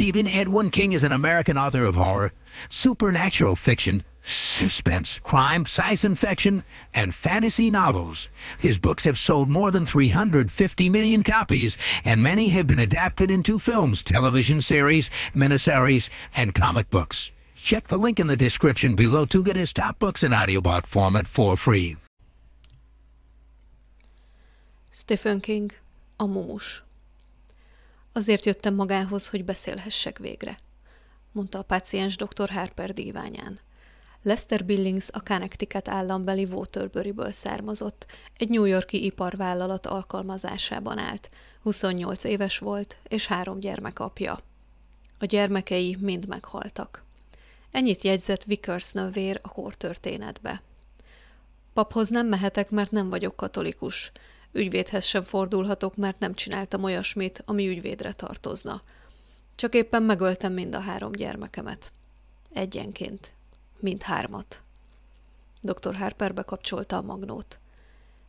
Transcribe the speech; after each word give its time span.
Stephen 0.00 0.26
Edwin 0.26 0.70
King 0.70 0.92
is 0.92 1.04
an 1.04 1.12
American 1.12 1.58
author 1.58 1.84
of 1.84 1.94
horror, 1.94 2.32
supernatural 2.70 3.54
fiction, 3.54 4.02
suspense, 4.22 5.20
crime, 5.22 5.66
science 5.66 6.18
fiction, 6.18 6.64
and 6.94 7.14
fantasy 7.14 7.70
novels. 7.70 8.30
His 8.58 8.78
books 8.78 9.04
have 9.04 9.18
sold 9.18 9.50
more 9.50 9.70
than 9.70 9.84
350 9.84 10.88
million 10.88 11.22
copies, 11.22 11.76
and 12.02 12.22
many 12.22 12.48
have 12.48 12.66
been 12.66 12.78
adapted 12.78 13.30
into 13.30 13.58
films, 13.58 14.02
television 14.02 14.62
series, 14.62 15.10
miniseries, 15.34 16.08
and 16.34 16.54
comic 16.54 16.88
books. 16.88 17.30
Check 17.54 17.88
the 17.88 17.98
link 17.98 18.18
in 18.18 18.26
the 18.26 18.38
description 18.38 18.94
below 18.96 19.26
to 19.26 19.44
get 19.44 19.54
his 19.54 19.70
top 19.70 19.98
books 19.98 20.22
in 20.22 20.32
audiobook 20.32 20.86
format 20.86 21.28
for 21.28 21.58
free. 21.58 21.98
Stephen 24.90 25.42
King, 25.42 25.70
a. 26.18 26.26
Azért 28.20 28.44
jöttem 28.44 28.74
magához, 28.74 29.28
hogy 29.28 29.44
beszélhessek 29.44 30.18
végre, 30.18 30.58
mondta 31.32 31.58
a 31.58 31.62
páciens 31.62 32.16
dr. 32.16 32.50
Harper 32.50 32.92
díványán. 32.92 33.58
Lester 34.22 34.64
Billings 34.64 35.08
a 35.10 35.22
Connecticut 35.22 35.88
állambeli 35.88 36.44
Waterbury-ből 36.44 37.32
származott, 37.32 38.06
egy 38.36 38.48
New 38.48 38.64
Yorki 38.64 39.04
iparvállalat 39.04 39.86
alkalmazásában 39.86 40.98
állt, 40.98 41.30
28 41.62 42.24
éves 42.24 42.58
volt, 42.58 42.96
és 43.08 43.26
három 43.26 43.60
gyermek 43.60 43.98
apja. 43.98 44.38
A 45.18 45.24
gyermekei 45.24 45.96
mind 46.00 46.26
meghaltak. 46.26 47.04
Ennyit 47.70 48.02
jegyzett 48.02 48.44
Vickers 48.44 48.92
nővér 48.92 49.38
a 49.42 49.48
kortörténetbe. 49.48 50.62
Paphoz 51.72 52.08
nem 52.08 52.26
mehetek, 52.26 52.70
mert 52.70 52.90
nem 52.90 53.08
vagyok 53.08 53.36
katolikus. 53.36 54.12
Ügyvédhez 54.52 55.04
sem 55.04 55.22
fordulhatok, 55.22 55.96
mert 55.96 56.18
nem 56.18 56.34
csináltam 56.34 56.84
olyasmit, 56.84 57.42
ami 57.46 57.68
ügyvédre 57.68 58.12
tartozna. 58.12 58.82
Csak 59.54 59.74
éppen 59.74 60.02
megöltem 60.02 60.52
mind 60.52 60.74
a 60.74 60.80
három 60.80 61.12
gyermekemet. 61.12 61.92
Egyenként. 62.52 63.30
Mind 63.78 64.02
hármat. 64.02 64.60
Dr. 65.60 65.94
Harper 65.94 66.34
bekapcsolta 66.34 66.96
a 66.96 67.02
magnót. 67.02 67.58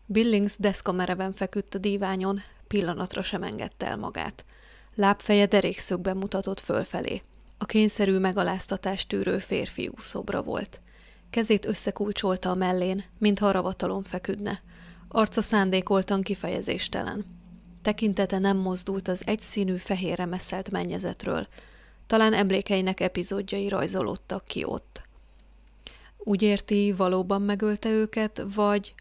Billings 0.05 0.53
deszka 0.57 0.91
mereven 0.91 1.33
feküdt 1.33 1.75
a 1.75 1.77
díványon, 1.77 2.39
pillanatra 2.67 3.21
sem 3.21 3.43
engedte 3.43 3.85
el 3.85 3.97
magát. 3.97 4.45
Lábfeje 4.95 5.45
derékszögben 5.45 6.17
mutatott 6.17 6.59
fölfelé. 6.59 7.21
A 7.57 7.65
kényszerű 7.65 8.17
megaláztatást 8.17 9.07
tűrő 9.07 9.39
férfiú 9.39 9.93
szobra 9.97 10.41
volt. 10.43 10.79
Kezét 11.29 11.65
összekulcsolta 11.65 12.49
a 12.49 12.55
mellén, 12.55 13.03
mintha 13.17 13.51
ravatalon 13.51 14.03
feküdne. 14.03 14.61
Arca 15.13 15.41
szándékoltan 15.41 16.21
kifejezéstelen. 16.21 17.25
Tekintete 17.81 18.37
nem 18.37 18.57
mozdult 18.57 19.07
az 19.07 19.23
egyszínű 19.25 19.75
fehérre 19.75 20.25
messzelt 20.25 20.71
mennyezetről. 20.71 21.47
Talán 22.07 22.33
emlékeinek 22.33 22.99
epizódjai 22.99 23.67
rajzolódtak 23.67 24.45
ki 24.45 24.63
ott. 24.63 25.01
Úgy 26.17 26.41
érti, 26.41 26.91
valóban 26.91 27.41
megölte 27.41 27.89
őket, 27.89 28.45
vagy... 28.53 28.93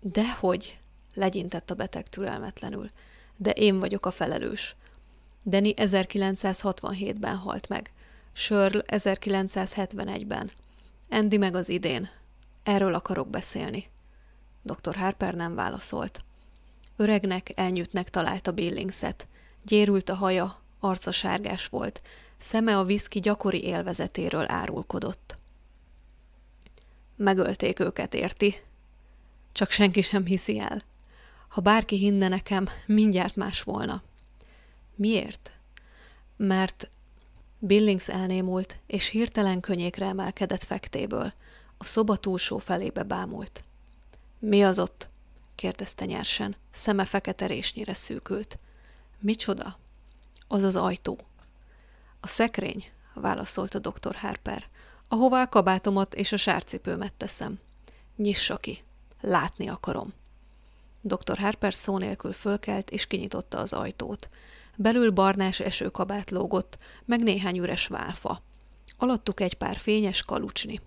Dehogy, 0.00 0.78
legyintett 1.14 1.70
a 1.70 1.74
beteg 1.74 2.08
türelmetlenül. 2.08 2.90
De 3.36 3.50
én 3.50 3.78
vagyok 3.78 4.06
a 4.06 4.10
felelős. 4.10 4.76
Deni 5.42 5.74
1967-ben 5.76 7.36
halt 7.36 7.68
meg. 7.68 7.92
Shirl 8.32 8.78
1971-ben. 8.86 10.50
Andy 11.10 11.36
meg 11.36 11.54
az 11.54 11.68
idén. 11.68 12.08
Erről 12.62 12.94
akarok 12.94 13.28
beszélni. 13.28 13.88
Dr. 14.62 14.96
Harper 14.96 15.34
nem 15.34 15.54
válaszolt. 15.54 16.24
Öregnek, 16.96 17.52
elnyűtnek 17.54 18.10
találta 18.10 18.52
Billingset. 18.52 19.26
Gyérült 19.62 20.08
a 20.08 20.14
haja, 20.14 20.60
arca 20.78 21.12
sárgás 21.12 21.66
volt, 21.66 22.02
szeme 22.38 22.78
a 22.78 22.84
viszki 22.84 23.20
gyakori 23.20 23.62
élvezetéről 23.64 24.50
árulkodott. 24.50 25.36
Megölték 27.16 27.78
őket, 27.78 28.14
érti? 28.14 28.54
Csak 29.52 29.70
senki 29.70 30.02
sem 30.02 30.24
hiszi 30.24 30.58
el. 30.58 30.82
Ha 31.48 31.60
bárki 31.60 31.96
hinne 31.96 32.28
nekem, 32.28 32.68
mindjárt 32.86 33.36
más 33.36 33.62
volna. 33.62 34.02
Miért? 34.94 35.50
Mert 36.36 36.90
Billings 37.58 38.08
elnémult, 38.08 38.74
és 38.86 39.08
hirtelen 39.08 39.60
könnyékre 39.60 40.06
emelkedett 40.06 40.64
fektéből. 40.64 41.32
A 41.78 41.84
szoba 41.84 42.16
túlsó 42.16 42.58
felébe 42.58 43.02
bámult. 43.02 43.64
Mi 44.42 44.64
az 44.64 44.78
ott? 44.78 45.08
kérdezte 45.54 46.04
nyersen. 46.04 46.56
Szeme 46.70 47.04
fekete 47.04 47.46
résnyire 47.46 47.94
szűkült. 47.94 48.58
Micsoda? 49.18 49.76
Az 50.48 50.62
az 50.62 50.76
ajtó. 50.76 51.18
A 52.20 52.26
szekrény, 52.26 52.90
válaszolta 53.14 53.78
dr. 53.78 54.14
Harper, 54.14 54.68
ahová 55.08 55.42
a 55.42 55.48
kabátomat 55.48 56.14
és 56.14 56.32
a 56.32 56.36
sárcipőmet 56.36 57.14
teszem. 57.14 57.58
Nyissa 58.16 58.56
ki. 58.56 58.82
Látni 59.20 59.68
akarom. 59.68 60.12
Dr. 61.00 61.38
Harper 61.38 61.74
szó 61.74 61.98
nélkül 61.98 62.32
fölkelt 62.32 62.90
és 62.90 63.06
kinyitotta 63.06 63.58
az 63.58 63.72
ajtót. 63.72 64.28
Belül 64.76 65.10
barnás 65.10 65.60
esőkabát 65.60 66.30
lógott, 66.30 66.78
meg 67.04 67.22
néhány 67.22 67.58
üres 67.58 67.86
válfa. 67.86 68.42
Alattuk 68.96 69.40
egy 69.40 69.54
pár 69.54 69.76
fényes 69.76 70.22
kalucsni. 70.22 70.80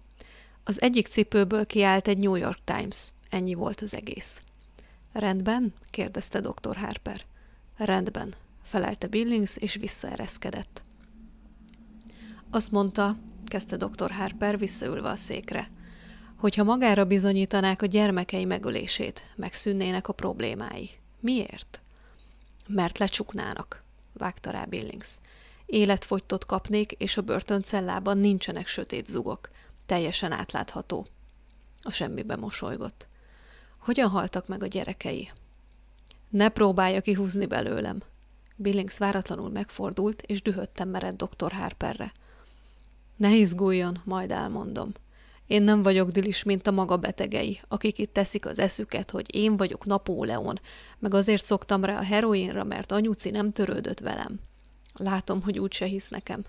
Az 0.63 0.81
egyik 0.81 1.07
cipőből 1.07 1.65
kiállt 1.65 2.07
egy 2.07 2.17
New 2.17 2.35
York 2.35 2.59
Times. 2.63 3.11
Ennyi 3.33 3.53
volt 3.53 3.81
az 3.81 3.93
egész. 3.93 4.41
Rendben? 5.11 5.73
kérdezte 5.89 6.39
dr. 6.39 6.75
Harper. 6.75 7.21
Rendben, 7.77 8.35
felelte 8.63 9.07
Billings, 9.07 9.57
és 9.57 9.75
visszaereszkedett. 9.75 10.81
Azt 12.49 12.71
mondta, 12.71 13.15
kezdte 13.45 13.77
dr. 13.77 14.11
Harper 14.11 14.57
visszaülve 14.57 15.09
a 15.09 15.15
székre, 15.15 15.69
hogyha 16.35 16.63
magára 16.63 17.05
bizonyítanák 17.05 17.81
a 17.81 17.85
gyermekei 17.85 18.45
megölését, 18.45 19.21
megszűnnének 19.35 20.07
a 20.07 20.13
problémái. 20.13 20.89
Miért? 21.19 21.79
Mert 22.67 22.97
lecsuknának, 22.97 23.83
vágta 24.13 24.51
rá 24.51 24.65
Billings. 24.65 25.07
Életfogytot 25.65 26.45
kapnék, 26.45 26.91
és 26.91 27.17
a 27.17 27.21
börtöncellában 27.21 28.17
nincsenek 28.17 28.67
sötét 28.67 29.07
zugok. 29.07 29.49
Teljesen 29.85 30.31
átlátható. 30.31 31.07
A 31.81 31.91
semmibe 31.91 32.35
mosolygott. 32.35 33.11
Hogyan 33.83 34.09
haltak 34.09 34.47
meg 34.47 34.63
a 34.63 34.67
gyerekei? 34.67 35.31
Ne 36.29 36.49
próbálja 36.49 37.01
kihúzni 37.01 37.45
belőlem. 37.45 38.01
Billings 38.55 38.97
váratlanul 38.97 39.49
megfordult, 39.49 40.21
és 40.21 40.41
dühötten 40.41 40.87
mered 40.87 41.23
dr. 41.23 41.51
Harperre. 41.51 42.11
Ne 43.15 43.35
izguljon, 43.35 44.01
majd 44.03 44.31
elmondom. 44.31 44.91
Én 45.47 45.63
nem 45.63 45.83
vagyok 45.83 46.09
dilis, 46.09 46.43
mint 46.43 46.67
a 46.67 46.71
maga 46.71 46.97
betegei, 46.97 47.61
akik 47.67 47.97
itt 47.97 48.13
teszik 48.13 48.45
az 48.45 48.59
eszüket, 48.59 49.11
hogy 49.11 49.35
én 49.35 49.57
vagyok 49.57 49.85
Napóleon, 49.85 50.59
meg 50.99 51.13
azért 51.13 51.45
szoktam 51.45 51.83
rá 51.83 51.97
a 51.97 52.03
heroinra, 52.03 52.63
mert 52.63 52.91
anyuci 52.91 53.29
nem 53.29 53.51
törődött 53.51 53.99
velem. 53.99 54.39
Látom, 54.93 55.41
hogy 55.41 55.59
úgyse 55.59 55.85
hisz 55.85 56.09
nekem. 56.09 56.45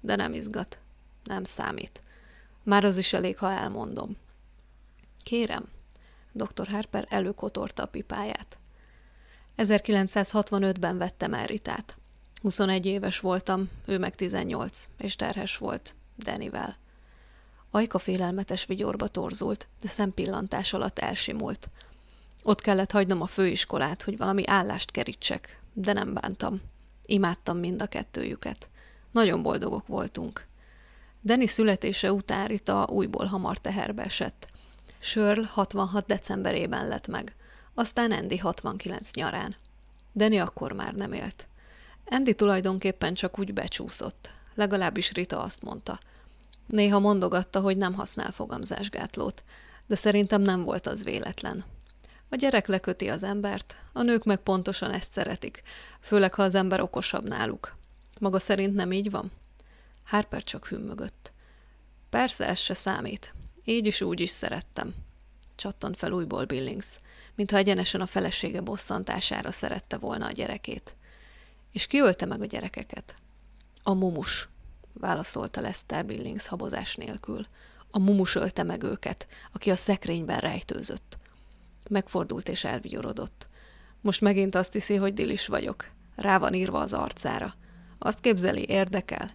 De 0.00 0.16
nem 0.16 0.32
izgat. 0.32 0.78
Nem 1.24 1.44
számít. 1.44 2.00
Már 2.62 2.84
az 2.84 2.96
is 2.96 3.12
elég, 3.12 3.38
ha 3.38 3.50
elmondom. 3.50 4.16
Kérem, 5.22 5.68
Dr. 6.36 6.68
Harper 6.68 7.06
előkotorta 7.08 7.82
a 7.82 7.86
pipáját. 7.86 8.58
1965-ben 9.56 10.98
vettem 10.98 11.34
el 11.34 11.46
Ritát. 11.46 11.98
21 12.42 12.86
éves 12.86 13.20
voltam, 13.20 13.70
ő 13.84 13.98
meg 13.98 14.14
18, 14.14 14.88
és 14.98 15.16
terhes 15.16 15.56
volt, 15.56 15.94
Denivel. 16.16 16.76
Ajka 17.70 17.98
félelmetes 17.98 18.64
vigyorba 18.64 19.08
torzult, 19.08 19.68
de 19.80 19.88
szempillantás 19.88 20.72
alatt 20.72 20.98
elsimult. 20.98 21.68
Ott 22.42 22.60
kellett 22.60 22.90
hagynom 22.90 23.22
a 23.22 23.26
főiskolát, 23.26 24.02
hogy 24.02 24.16
valami 24.16 24.46
állást 24.46 24.90
kerítsek, 24.90 25.60
de 25.72 25.92
nem 25.92 26.14
bántam. 26.14 26.60
Imádtam 27.06 27.58
mind 27.58 27.82
a 27.82 27.86
kettőjüket. 27.86 28.68
Nagyon 29.10 29.42
boldogok 29.42 29.86
voltunk. 29.86 30.46
Deni 31.20 31.46
születése 31.46 32.12
után 32.12 32.46
Rita 32.46 32.86
újból 32.90 33.26
hamar 33.26 33.58
teherbe 33.58 34.02
esett. 34.02 34.48
Shirl 35.04 35.42
66 35.42 36.06
decemberében 36.06 36.88
lett 36.88 37.06
meg, 37.06 37.34
aztán 37.74 38.12
Andy 38.12 38.38
69 38.38 39.10
nyarán. 39.14 39.56
Deni 40.12 40.38
akkor 40.38 40.72
már 40.72 40.94
nem 40.94 41.12
élt. 41.12 41.46
Andy 42.06 42.34
tulajdonképpen 42.34 43.14
csak 43.14 43.38
úgy 43.38 43.52
becsúszott, 43.52 44.30
legalábbis 44.54 45.12
Rita 45.12 45.42
azt 45.42 45.62
mondta. 45.62 45.98
Néha 46.66 46.98
mondogatta, 46.98 47.60
hogy 47.60 47.76
nem 47.76 47.94
használ 47.94 48.32
fogamzásgátlót, 48.32 49.42
de 49.86 49.96
szerintem 49.96 50.42
nem 50.42 50.62
volt 50.62 50.86
az 50.86 51.04
véletlen. 51.04 51.64
A 52.28 52.36
gyerek 52.36 52.66
leköti 52.66 53.08
az 53.08 53.22
embert, 53.22 53.74
a 53.92 54.02
nők 54.02 54.24
meg 54.24 54.38
pontosan 54.38 54.90
ezt 54.90 55.12
szeretik, 55.12 55.62
főleg 56.00 56.34
ha 56.34 56.42
az 56.42 56.54
ember 56.54 56.80
okosabb 56.80 57.28
náluk. 57.28 57.76
Maga 58.20 58.38
szerint 58.38 58.74
nem 58.74 58.92
így 58.92 59.10
van? 59.10 59.32
Harper 60.04 60.42
csak 60.42 60.66
hümmögött. 60.66 61.32
Persze, 62.10 62.46
ez 62.46 62.58
se 62.58 62.74
számít. 62.74 63.34
Így 63.64 63.86
is 63.86 64.00
úgy 64.00 64.20
is 64.20 64.30
szerettem. 64.30 64.94
Csattant 65.54 65.96
fel 65.96 66.12
újból 66.12 66.44
Billings, 66.44 66.86
mintha 67.34 67.56
egyenesen 67.56 68.00
a 68.00 68.06
felesége 68.06 68.60
bosszantására 68.60 69.50
szerette 69.50 69.96
volna 69.96 70.26
a 70.26 70.32
gyerekét. 70.32 70.94
És 71.72 71.86
ki 71.86 72.00
ölte 72.00 72.26
meg 72.26 72.40
a 72.40 72.46
gyerekeket? 72.46 73.14
A 73.82 73.92
mumus, 73.92 74.48
válaszolta 74.92 75.60
Lester 75.60 76.06
Billings 76.06 76.46
habozás 76.46 76.94
nélkül. 76.94 77.46
A 77.90 77.98
mumus 77.98 78.34
ölte 78.34 78.62
meg 78.62 78.82
őket, 78.82 79.26
aki 79.52 79.70
a 79.70 79.76
szekrényben 79.76 80.38
rejtőzött. 80.38 81.18
Megfordult 81.88 82.48
és 82.48 82.64
elvigyorodott. 82.64 83.48
Most 84.00 84.20
megint 84.20 84.54
azt 84.54 84.72
hiszi, 84.72 84.94
hogy 84.96 85.14
Dilis 85.14 85.46
vagyok. 85.46 85.90
Rá 86.16 86.38
van 86.38 86.54
írva 86.54 86.78
az 86.78 86.92
arcára. 86.92 87.54
Azt 87.98 88.20
képzeli, 88.20 88.64
érdekel. 88.68 89.30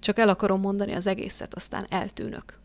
Csak 0.00 0.18
el 0.18 0.28
akarom 0.28 0.60
mondani 0.60 0.92
az 0.92 1.06
egészet, 1.06 1.54
aztán 1.54 1.86
eltűnök. 1.88 2.62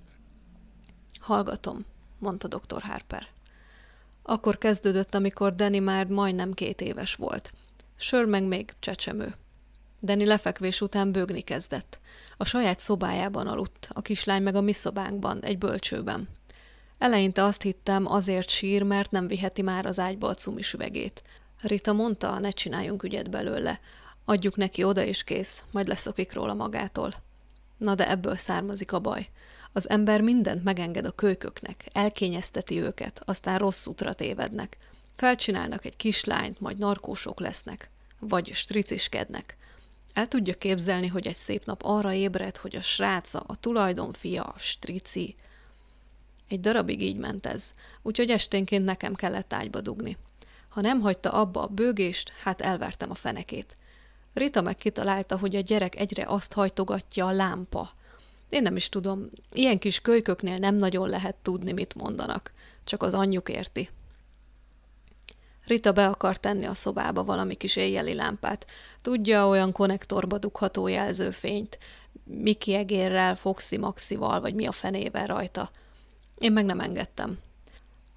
Hallgatom, 1.19 1.85
mondta 2.17 2.47
dr. 2.47 2.81
Harper. 2.81 3.27
Akkor 4.21 4.57
kezdődött, 4.57 5.15
amikor 5.15 5.55
Danny 5.55 5.81
már 5.81 6.05
majdnem 6.05 6.53
két 6.53 6.81
éves 6.81 7.15
volt. 7.15 7.53
Sör 7.97 8.25
meg 8.25 8.43
még 8.43 8.73
csecsemő. 8.79 9.35
Danny 10.01 10.25
lefekvés 10.25 10.81
után 10.81 11.11
bőgni 11.11 11.41
kezdett. 11.41 11.99
A 12.37 12.45
saját 12.45 12.79
szobájában 12.79 13.47
aludt, 13.47 13.89
a 13.93 14.01
kislány 14.01 14.43
meg 14.43 14.55
a 14.55 14.61
mi 14.61 14.73
szobánkban, 14.73 15.43
egy 15.43 15.57
bölcsőben. 15.57 16.29
Eleinte 16.97 17.43
azt 17.43 17.61
hittem, 17.61 18.11
azért 18.11 18.49
sír, 18.49 18.83
mert 18.83 19.11
nem 19.11 19.27
viheti 19.27 19.61
már 19.61 19.85
az 19.85 19.99
ágyba 19.99 20.27
a 20.27 20.35
cumis 20.35 20.73
üvegét. 20.73 21.21
Rita 21.61 21.93
mondta, 21.93 22.39
ne 22.39 22.49
csináljunk 22.49 23.03
ügyet 23.03 23.29
belőle. 23.29 23.79
Adjuk 24.25 24.55
neki 24.55 24.83
oda 24.83 25.03
és 25.03 25.23
kész, 25.23 25.63
majd 25.71 25.87
leszokik 25.87 26.33
róla 26.33 26.53
magától. 26.53 27.13
Na 27.77 27.95
de 27.95 28.09
ebből 28.09 28.35
származik 28.35 28.91
a 28.91 28.99
baj. 28.99 29.29
Az 29.73 29.89
ember 29.89 30.21
mindent 30.21 30.63
megenged 30.63 31.05
a 31.05 31.11
kölyköknek, 31.11 31.85
elkényezteti 31.93 32.81
őket, 32.81 33.21
aztán 33.25 33.57
rossz 33.57 33.85
útra 33.85 34.13
tévednek. 34.13 34.77
Felcsinálnak 35.15 35.85
egy 35.85 35.95
kislányt, 35.95 36.59
majd 36.59 36.77
narkósok 36.77 37.39
lesznek. 37.39 37.89
Vagy 38.19 38.53
striciskednek. 38.53 39.57
El 40.13 40.27
tudja 40.27 40.53
képzelni, 40.53 41.07
hogy 41.07 41.27
egy 41.27 41.35
szép 41.35 41.65
nap 41.65 41.81
arra 41.83 42.13
ébred, 42.13 42.57
hogy 42.57 42.75
a 42.75 42.81
sráca, 42.81 43.43
a 43.47 43.55
tulajdonfia, 43.55 44.43
a 44.43 44.55
strici. 44.57 45.35
Egy 46.47 46.59
darabig 46.59 47.01
így 47.01 47.17
ment 47.17 47.45
ez, 47.45 47.71
úgyhogy 48.01 48.29
esténként 48.29 48.85
nekem 48.85 49.15
kellett 49.15 49.53
ágyba 49.53 49.81
dugni. 49.81 50.17
Ha 50.69 50.81
nem 50.81 50.99
hagyta 50.99 51.31
abba 51.31 51.61
a 51.61 51.67
bőgést, 51.67 52.31
hát 52.43 52.61
elvertem 52.61 53.11
a 53.11 53.15
fenekét. 53.15 53.75
Rita 54.33 54.61
meg 54.61 54.75
kitalálta, 54.75 55.37
hogy 55.37 55.55
a 55.55 55.59
gyerek 55.59 55.95
egyre 55.95 56.25
azt 56.27 56.53
hajtogatja 56.53 57.27
a 57.27 57.31
lámpa. 57.31 57.91
Én 58.49 58.61
nem 58.61 58.75
is 58.75 58.89
tudom, 58.89 59.29
ilyen 59.53 59.79
kis 59.79 60.01
kölyköknél 60.01 60.57
nem 60.57 60.75
nagyon 60.75 61.09
lehet 61.09 61.35
tudni, 61.35 61.71
mit 61.71 61.95
mondanak. 61.95 62.51
Csak 62.83 63.03
az 63.03 63.13
anyjuk 63.13 63.49
érti. 63.49 63.89
Rita 65.65 65.91
be 65.91 66.07
akar 66.07 66.37
tenni 66.39 66.65
a 66.65 66.73
szobába 66.73 67.23
valami 67.23 67.55
kis 67.55 67.75
éjjeli 67.75 68.13
lámpát. 68.13 68.65
Tudja, 69.01 69.47
olyan 69.47 69.71
konnektorba 69.71 70.37
dugható 70.37 70.87
jelzőfényt. 70.87 71.77
Miki 72.23 72.73
egérrel, 72.73 73.35
Foxy 73.35 73.77
Maxival, 73.77 74.41
vagy 74.41 74.53
mi 74.53 74.65
a 74.67 74.71
fenével 74.71 75.27
rajta. 75.27 75.69
Én 76.37 76.51
meg 76.51 76.65
nem 76.65 76.79
engedtem. 76.79 77.39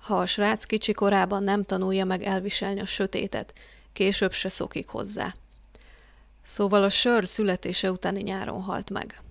Ha 0.01 0.19
a 0.19 0.27
srác 0.27 0.65
kicsi 0.65 0.93
korában 0.93 1.43
nem 1.43 1.65
tanulja 1.65 2.05
meg 2.05 2.23
elviselni 2.23 2.81
a 2.81 2.87
sötétet, 2.87 3.53
később 3.93 4.33
se 4.33 4.49
szokik 4.49 4.89
hozzá. 4.89 5.35
Szóval 6.45 6.83
a 6.83 6.89
sör 6.89 7.29
születése 7.29 7.91
utáni 7.91 8.23
nyáron 8.23 8.63
halt 8.63 8.91
meg. 8.91 9.23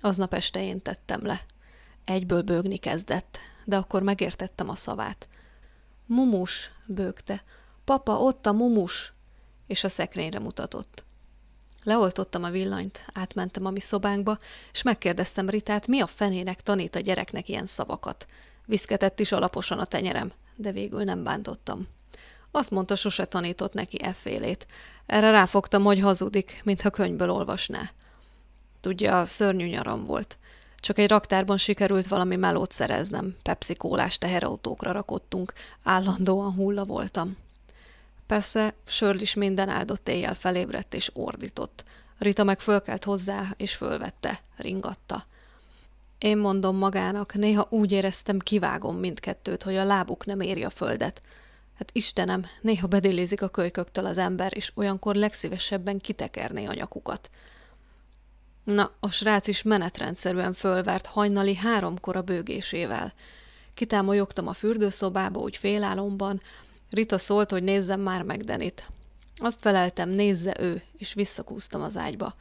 Aznap 0.00 0.34
este 0.34 0.62
én 0.62 0.82
tettem 0.82 1.26
le. 1.26 1.40
Egyből 2.04 2.42
bőgni 2.42 2.76
kezdett, 2.76 3.38
de 3.64 3.76
akkor 3.76 4.02
megértettem 4.02 4.68
a 4.68 4.74
szavát. 4.74 5.28
Mumus, 6.06 6.70
bőgte. 6.86 7.42
Papa, 7.84 8.12
ott 8.12 8.46
a 8.46 8.52
mumus! 8.52 9.12
És 9.66 9.84
a 9.84 9.88
szekrényre 9.88 10.38
mutatott. 10.38 11.04
Leoltottam 11.84 12.42
a 12.44 12.50
villanyt, 12.50 13.06
átmentem 13.12 13.64
a 13.64 13.70
mi 13.70 13.80
szobánkba, 13.80 14.38
és 14.72 14.82
megkérdeztem 14.82 15.48
Ritát, 15.48 15.86
mi 15.86 16.00
a 16.00 16.06
fenének 16.06 16.62
tanít 16.62 16.94
a 16.94 17.00
gyereknek 17.00 17.48
ilyen 17.48 17.66
szavakat. 17.66 18.26
Viszketett 18.66 19.20
is 19.20 19.32
alaposan 19.32 19.78
a 19.78 19.84
tenyerem, 19.84 20.32
de 20.56 20.72
végül 20.72 21.04
nem 21.04 21.22
bántottam. 21.22 21.88
Azt 22.50 22.70
mondta, 22.70 22.96
sose 22.96 23.24
tanított 23.24 23.72
neki 23.72 24.02
effélét. 24.02 24.66
Erre 25.06 25.30
ráfogtam, 25.30 25.82
hogy 25.82 26.00
hazudik, 26.00 26.60
mintha 26.64 26.90
könyvből 26.90 27.30
olvasná. 27.30 27.90
Tudja, 28.80 29.26
szörnyű 29.26 29.66
nyaram 29.66 30.04
volt. 30.06 30.36
Csak 30.80 30.98
egy 30.98 31.08
raktárban 31.08 31.56
sikerült 31.56 32.06
valami 32.06 32.36
melót 32.36 32.72
szereznem. 32.72 33.36
Pepsi 33.42 33.74
kólás 33.74 34.18
teherautókra 34.18 34.92
rakottunk. 34.92 35.52
Állandóan 35.82 36.52
hulla 36.52 36.84
voltam. 36.84 37.36
Persze, 38.26 38.74
Sörl 38.86 39.18
is 39.18 39.34
minden 39.34 39.68
áldott 39.68 40.08
éjjel 40.08 40.34
felébredt 40.34 40.94
és 40.94 41.10
ordított. 41.14 41.84
Rita 42.18 42.44
meg 42.44 42.60
fölkelt 42.60 43.04
hozzá, 43.04 43.54
és 43.56 43.74
fölvette, 43.74 44.40
ringatta. 44.56 45.24
Én 46.18 46.38
mondom 46.38 46.76
magának, 46.76 47.34
néha 47.34 47.66
úgy 47.70 47.92
éreztem, 47.92 48.38
kivágom 48.38 48.96
mindkettőt, 48.96 49.62
hogy 49.62 49.76
a 49.76 49.84
lábuk 49.84 50.26
nem 50.26 50.40
éri 50.40 50.64
a 50.64 50.70
földet. 50.70 51.22
Hát 51.78 51.90
Istenem, 51.92 52.44
néha 52.60 52.86
bedélézik 52.86 53.42
a 53.42 53.48
kölyköktől 53.48 54.06
az 54.06 54.18
ember, 54.18 54.56
és 54.56 54.72
olyankor 54.74 55.14
legszívesebben 55.14 55.98
kitekerné 55.98 56.64
a 56.66 56.74
nyakukat. 56.74 57.30
Na, 58.74 58.92
a 59.00 59.08
srác 59.10 59.46
is 59.46 59.62
menetrendszerűen 59.62 60.52
fölvert 60.52 61.06
hajnali 61.06 61.54
háromkor 61.54 62.16
a 62.16 62.22
bőgésével. 62.22 63.12
Kitámolyogtam 63.74 64.46
a 64.46 64.52
fürdőszobába, 64.52 65.40
úgy 65.40 65.56
félálomban. 65.56 66.40
Rita 66.90 67.18
szólt, 67.18 67.50
hogy 67.50 67.62
nézzem 67.62 68.00
már 68.00 68.22
meg 68.22 68.40
Denit. 68.40 68.90
Azt 69.36 69.58
feleltem, 69.60 70.08
nézze 70.08 70.56
ő, 70.60 70.82
és 70.98 71.14
visszakúztam 71.14 71.82
az 71.82 71.96
ágyba. 71.96 72.34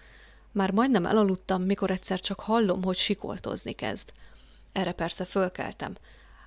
Már 0.51 0.71
majdnem 0.71 1.06
elaludtam, 1.06 1.62
mikor 1.62 1.91
egyszer 1.91 2.19
csak 2.19 2.39
hallom, 2.39 2.83
hogy 2.83 2.97
sikoltozni 2.97 3.71
kezd. 3.71 4.12
Erre 4.71 4.91
persze 4.91 5.25
fölkeltem. 5.25 5.95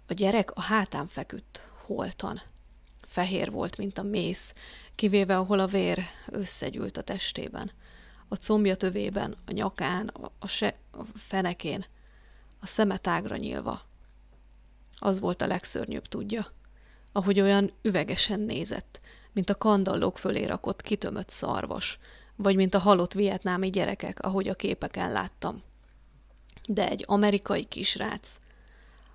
A 0.06 0.12
gyerek 0.12 0.50
a 0.50 0.60
hátán 0.60 1.06
feküdt, 1.06 1.68
holtan. 1.86 2.40
Fehér 3.06 3.50
volt, 3.50 3.76
mint 3.76 3.98
a 3.98 4.02
mész, 4.02 4.52
kivéve 4.94 5.36
ahol 5.36 5.60
a 5.60 5.66
vér 5.66 6.02
összegyűlt 6.26 6.96
a 6.96 7.02
testében. 7.02 7.70
A 8.32 8.36
combja 8.36 8.76
tövében, 8.76 9.36
a 9.46 9.52
nyakán, 9.52 10.08
a, 10.08 10.30
a, 10.38 10.46
se, 10.46 10.78
a 10.90 11.02
fenekén, 11.16 11.84
a 12.60 12.66
szeme 12.66 12.96
tágra 12.96 13.36
nyílva. 13.36 13.80
Az 14.98 15.20
volt 15.20 15.42
a 15.42 15.46
legszörnyűbb, 15.46 16.06
tudja. 16.06 16.46
Ahogy 17.12 17.40
olyan 17.40 17.72
üvegesen 17.82 18.40
nézett, 18.40 19.00
mint 19.32 19.50
a 19.50 19.54
kandallók 19.54 20.18
fölé 20.18 20.44
rakott 20.44 20.82
kitömött 20.82 21.28
szarvas, 21.30 21.98
vagy 22.36 22.56
mint 22.56 22.74
a 22.74 22.78
halott 22.78 23.12
vietnámi 23.12 23.70
gyerekek, 23.70 24.20
ahogy 24.20 24.48
a 24.48 24.54
képeken 24.54 25.12
láttam. 25.12 25.62
De 26.66 26.88
egy 26.88 27.04
amerikai 27.06 27.64
kisrác. 27.64 28.38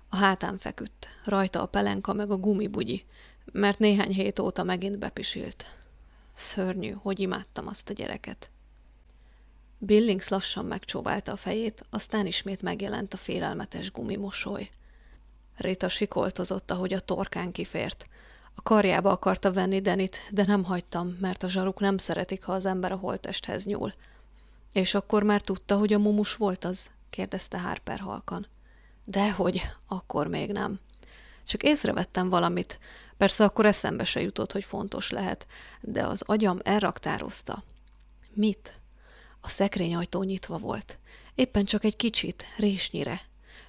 A 0.08 0.16
hátán 0.16 0.58
feküdt, 0.58 1.08
rajta 1.24 1.62
a 1.62 1.66
pelenka 1.66 2.12
meg 2.12 2.30
a 2.30 2.36
gumibugyi, 2.36 3.04
mert 3.52 3.78
néhány 3.78 4.12
hét 4.12 4.38
óta 4.38 4.62
megint 4.62 4.98
bepisilt. 4.98 5.64
Szörnyű, 6.34 6.90
hogy 6.90 7.20
imádtam 7.20 7.66
azt 7.66 7.88
a 7.88 7.92
gyereket. 7.92 8.50
Billings 9.78 10.28
lassan 10.28 10.64
megcsóválta 10.64 11.32
a 11.32 11.36
fejét, 11.36 11.84
aztán 11.90 12.26
ismét 12.26 12.62
megjelent 12.62 13.14
a 13.14 13.16
félelmetes 13.16 13.90
gumimosoly. 13.90 14.68
Rita 15.56 15.88
sikoltozott, 15.88 16.70
ahogy 16.70 16.92
a 16.92 17.00
torkán 17.00 17.52
kifért. 17.52 18.06
A 18.54 18.62
karjába 18.62 19.10
akarta 19.10 19.52
venni 19.52 19.80
Denit, 19.80 20.16
de 20.30 20.44
nem 20.44 20.64
hagytam, 20.64 21.16
mert 21.20 21.42
a 21.42 21.48
zsaruk 21.48 21.80
nem 21.80 21.98
szeretik, 21.98 22.44
ha 22.44 22.52
az 22.52 22.66
ember 22.66 22.92
a 22.92 22.96
holtesthez 22.96 23.64
nyúl. 23.64 23.92
És 24.72 24.94
akkor 24.94 25.22
már 25.22 25.40
tudta, 25.40 25.76
hogy 25.76 25.92
a 25.92 25.98
mumus 25.98 26.34
volt 26.34 26.64
az? 26.64 26.90
kérdezte 27.10 27.58
Harper 27.58 27.98
halkan. 27.98 28.46
Dehogy, 29.04 29.62
akkor 29.86 30.26
még 30.26 30.52
nem. 30.52 30.80
Csak 31.44 31.62
észrevettem 31.62 32.28
valamit. 32.28 32.78
Persze 33.16 33.44
akkor 33.44 33.66
eszembe 33.66 34.04
se 34.04 34.20
jutott, 34.20 34.52
hogy 34.52 34.64
fontos 34.64 35.10
lehet, 35.10 35.46
de 35.80 36.06
az 36.06 36.22
agyam 36.22 36.58
elraktározta. 36.62 37.62
Mit? 38.32 38.80
A 39.46 39.48
szekrényajtó 39.48 40.22
nyitva 40.22 40.58
volt. 40.58 40.98
Éppen 41.34 41.64
csak 41.64 41.84
egy 41.84 41.96
kicsit, 41.96 42.44
résnyire. 42.56 43.20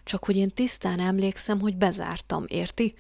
Csak 0.03 0.25
hogy 0.25 0.35
én 0.35 0.49
tisztán 0.49 0.99
emlékszem, 0.99 1.59
hogy 1.59 1.75
bezártam, 1.75 2.45
érti? 2.47 2.95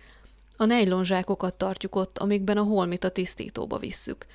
A 0.57 0.65
nejlonzsákokat 0.65 1.53
tartjuk 1.53 1.95
ott, 1.95 2.17
amikben 2.17 2.57
a 2.57 2.63
holmit 2.63 3.03
a 3.03 3.09
tisztítóba 3.09 3.77
visszük. 3.77 4.25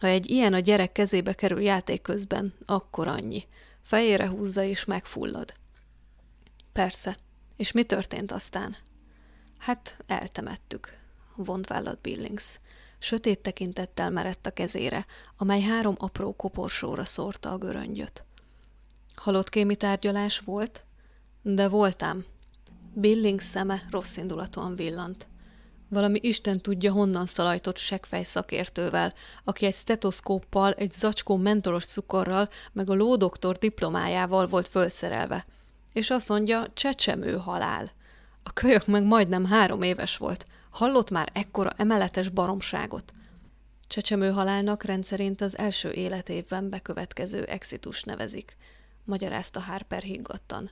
Ha 0.00 0.06
egy 0.06 0.30
ilyen 0.30 0.52
a 0.52 0.58
gyerek 0.58 0.92
kezébe 0.92 1.34
kerül 1.34 1.60
játék 1.60 2.02
közben, 2.02 2.54
akkor 2.66 3.08
annyi. 3.08 3.44
Fejére 3.82 4.28
húzza 4.28 4.62
és 4.62 4.84
megfullad. 4.84 5.52
Persze. 6.72 7.16
És 7.56 7.72
mi 7.72 7.82
történt 7.82 8.32
aztán? 8.32 8.76
Hát 9.58 9.96
eltemettük, 10.06 10.98
vont 11.34 11.66
vállat 11.66 12.00
Billings. 12.00 12.44
Sötét 13.02 13.38
tekintettel 13.38 14.10
merett 14.10 14.46
a 14.46 14.50
kezére, 14.50 15.06
amely 15.36 15.60
három 15.60 15.94
apró 15.98 16.32
koporsóra 16.32 17.04
szórta 17.04 17.50
a 17.50 17.58
göröngyöt. 17.58 18.24
Halott 19.14 19.48
kémi 19.48 19.76
tárgyalás 19.76 20.38
volt? 20.38 20.84
De 21.42 21.68
voltám. 21.68 22.24
Billings 22.94 23.44
szeme 23.44 23.82
rossz 23.90 24.16
indulatúan 24.16 24.76
villant. 24.76 25.26
Valami 25.88 26.18
Isten 26.22 26.58
tudja 26.58 26.92
honnan 26.92 27.26
szalajtott 27.26 27.76
seggfej 27.76 28.22
szakértővel, 28.22 29.14
aki 29.44 29.66
egy 29.66 29.74
stetoszkóppal, 29.74 30.72
egy 30.72 30.92
zacskó 30.92 31.36
mentolos 31.36 31.84
cukorral, 31.84 32.48
meg 32.72 32.90
a 32.90 32.94
lódoktor 32.94 33.56
diplomájával 33.56 34.46
volt 34.46 34.68
fölszerelve. 34.68 35.46
És 35.92 36.10
azt 36.10 36.28
mondja, 36.28 36.66
csecsemő 36.74 37.36
halál. 37.36 37.90
A 38.42 38.52
kölyök 38.52 38.86
meg 38.86 39.04
majdnem 39.04 39.44
három 39.44 39.82
éves 39.82 40.16
volt. 40.16 40.46
Hallott 40.70 41.10
már 41.10 41.30
ekkora 41.32 41.70
emeletes 41.76 42.28
baromságot. 42.28 43.12
Csecsemő 43.86 44.30
halálnak 44.30 44.82
rendszerint 44.82 45.40
az 45.40 45.58
első 45.58 45.90
életévben 45.90 46.68
bekövetkező 46.68 47.44
exitus 47.44 48.02
nevezik, 48.02 48.56
magyarázta 49.04 49.60
Harper 49.60 50.02
higgadtan. 50.02 50.70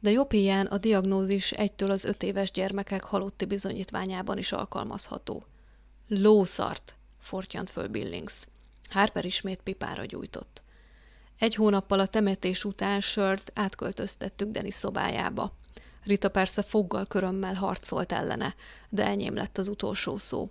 De 0.00 0.10
jobb 0.10 0.32
hiány 0.32 0.66
a 0.66 0.78
diagnózis 0.78 1.52
egytől 1.52 1.90
az 1.90 2.04
öt 2.04 2.22
éves 2.22 2.50
gyermekek 2.50 3.02
halotti 3.02 3.44
bizonyítványában 3.44 4.38
is 4.38 4.52
alkalmazható. 4.52 5.44
Lószart, 6.08 6.94
fortyant 7.20 7.70
föl 7.70 7.88
Billings. 7.88 8.34
Harper 8.88 9.24
ismét 9.24 9.60
pipára 9.60 10.04
gyújtott. 10.04 10.62
Egy 11.38 11.54
hónappal 11.54 12.00
a 12.00 12.06
temetés 12.06 12.64
után 12.64 13.00
sört 13.00 13.50
átköltöztettük 13.54 14.50
Denis 14.50 14.74
szobájába. 14.74 15.52
Rita 16.04 16.28
persze 16.28 16.62
foggal 16.62 17.06
körömmel 17.06 17.54
harcolt 17.54 18.12
ellene, 18.12 18.54
de 18.88 19.06
enyém 19.06 19.34
lett 19.34 19.58
az 19.58 19.68
utolsó 19.68 20.16
szó. 20.16 20.50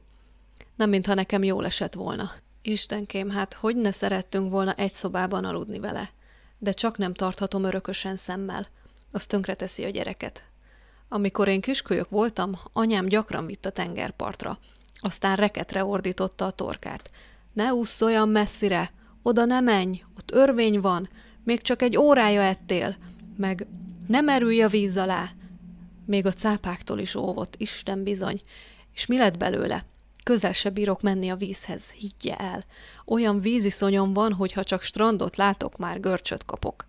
Nem 0.75 0.89
mintha 0.89 1.13
nekem 1.13 1.43
jól 1.43 1.65
esett 1.65 1.93
volna. 1.93 2.31
Istenkém, 2.61 3.29
hát 3.29 3.53
hogy 3.53 3.75
ne 3.75 3.91
szerettünk 3.91 4.51
volna 4.51 4.73
egy 4.73 4.93
szobában 4.93 5.45
aludni 5.45 5.79
vele. 5.79 6.09
De 6.57 6.71
csak 6.71 6.97
nem 6.97 7.13
tarthatom 7.13 7.63
örökösen 7.63 8.15
szemmel. 8.15 8.67
Az 9.11 9.25
tönkreteszi 9.25 9.83
a 9.83 9.89
gyereket. 9.89 10.43
Amikor 11.09 11.47
én 11.47 11.61
kiskölyök 11.61 12.09
voltam, 12.09 12.59
anyám 12.73 13.05
gyakran 13.05 13.45
vitt 13.45 13.65
a 13.65 13.69
tengerpartra. 13.69 14.59
Aztán 14.99 15.35
reketre 15.35 15.85
ordította 15.85 16.45
a 16.45 16.51
torkát. 16.51 17.11
Ne 17.53 17.73
ússz 17.73 18.01
olyan 18.01 18.29
messzire, 18.29 18.91
oda 19.21 19.45
ne 19.45 19.59
menj, 19.59 20.03
ott 20.17 20.31
örvény 20.31 20.79
van, 20.79 21.09
még 21.43 21.61
csak 21.61 21.81
egy 21.81 21.97
órája 21.97 22.41
ettél, 22.41 22.95
meg 23.37 23.67
ne 24.07 24.21
merülj 24.21 24.61
a 24.61 24.67
víz 24.67 24.97
alá. 24.97 25.29
Még 26.05 26.25
a 26.25 26.33
cápáktól 26.33 26.99
is 26.99 27.15
óvott, 27.15 27.55
Isten 27.57 28.03
bizony. 28.03 28.41
És 28.93 29.05
mi 29.05 29.17
lett 29.17 29.37
belőle? 29.37 29.85
Közel 30.23 30.53
se 30.53 30.69
bírok 30.69 31.01
menni 31.01 31.29
a 31.29 31.35
vízhez, 31.35 31.89
higgye 31.89 32.35
el. 32.35 32.63
Olyan 33.05 33.39
víziszonyom 33.41 34.13
van, 34.13 34.33
hogy 34.33 34.51
ha 34.51 34.63
csak 34.63 34.81
strandot 34.81 35.35
látok, 35.35 35.77
már 35.77 35.99
görcsöt 35.99 36.45
kapok. 36.45 36.85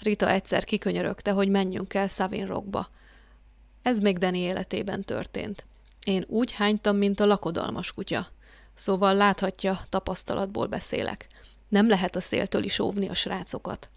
Rita 0.00 0.30
egyszer 0.30 0.64
kikönyörögte, 0.64 1.30
hogy 1.30 1.48
menjünk 1.48 1.94
el 1.94 2.08
Savin 2.08 2.46
Rockba. 2.46 2.88
Ez 3.82 4.00
még 4.00 4.18
Dani 4.18 4.38
életében 4.38 5.02
történt. 5.02 5.64
Én 6.04 6.24
úgy 6.28 6.52
hánytam, 6.52 6.96
mint 6.96 7.20
a 7.20 7.26
lakodalmas 7.26 7.92
kutya. 7.92 8.26
Szóval 8.74 9.14
láthatja, 9.14 9.80
tapasztalatból 9.88 10.66
beszélek. 10.66 11.26
Nem 11.68 11.88
lehet 11.88 12.16
a 12.16 12.20
széltől 12.20 12.64
is 12.64 12.78
óvni 12.78 13.08
a 13.08 13.14
srácokat. 13.14 13.88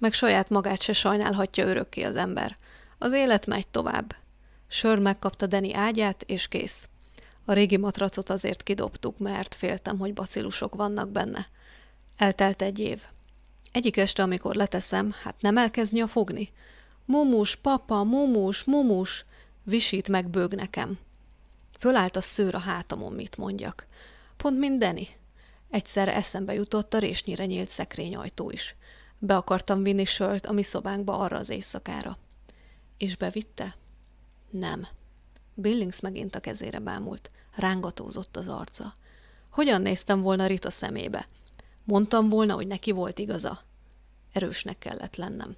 Meg 0.00 0.12
saját 0.12 0.48
magát 0.48 0.82
se 0.82 0.92
sajnálhatja 0.92 1.66
örökké 1.66 2.02
az 2.02 2.16
ember. 2.16 2.56
Az 2.98 3.12
élet 3.12 3.46
megy 3.46 3.68
tovább. 3.68 4.14
Sör 4.68 4.98
megkapta 4.98 5.46
Deni 5.46 5.74
ágyát, 5.74 6.22
és 6.26 6.48
kész. 6.48 6.88
A 7.44 7.52
régi 7.52 7.76
matracot 7.76 8.30
azért 8.30 8.62
kidobtuk, 8.62 9.18
mert 9.18 9.54
féltem, 9.54 9.98
hogy 9.98 10.14
bacillusok 10.14 10.74
vannak 10.74 11.08
benne. 11.08 11.46
Eltelt 12.16 12.62
egy 12.62 12.78
év. 12.78 13.02
Egyik 13.72 13.96
este, 13.96 14.22
amikor 14.22 14.54
leteszem, 14.54 15.14
hát 15.22 15.34
nem 15.40 15.56
elkezdni 15.56 16.00
a 16.00 16.06
fogni. 16.06 16.48
Mumus, 17.04 17.56
papa, 17.56 18.02
mumus, 18.02 18.64
mumus, 18.64 19.24
visít 19.62 20.08
meg 20.08 20.28
bőg 20.28 20.54
nekem. 20.54 20.98
Fölállt 21.78 22.16
a 22.16 22.20
szőr 22.20 22.54
a 22.54 22.58
hátamon, 22.58 23.12
mit 23.12 23.36
mondjak. 23.36 23.86
Pont 24.36 24.58
mint 24.58 24.78
Deni. 24.78 25.08
Egyszerre 25.70 26.14
eszembe 26.14 26.54
jutott 26.54 26.94
a 26.94 26.98
résnyire 26.98 27.46
nyílt 27.46 27.70
szekrényajtó 27.70 28.50
is. 28.50 28.74
Be 29.22 29.36
akartam 29.36 29.82
vinni 29.82 30.04
sölt 30.04 30.46
a 30.46 30.52
mi 30.52 30.62
szobánkba 30.62 31.18
arra 31.18 31.36
az 31.36 31.50
éjszakára. 31.50 32.16
És 32.96 33.16
bevitte? 33.16 33.74
Nem. 34.50 34.86
Billings 35.54 36.00
megint 36.00 36.34
a 36.34 36.40
kezére 36.40 36.78
bámult. 36.78 37.30
Rángatózott 37.56 38.36
az 38.36 38.48
arca. 38.48 38.92
Hogyan 39.48 39.82
néztem 39.82 40.20
volna 40.20 40.46
Rita 40.46 40.70
szemébe? 40.70 41.26
Mondtam 41.84 42.28
volna, 42.28 42.54
hogy 42.54 42.66
neki 42.66 42.90
volt 42.90 43.18
igaza. 43.18 43.58
Erősnek 44.32 44.78
kellett 44.78 45.16
lennem. 45.16 45.56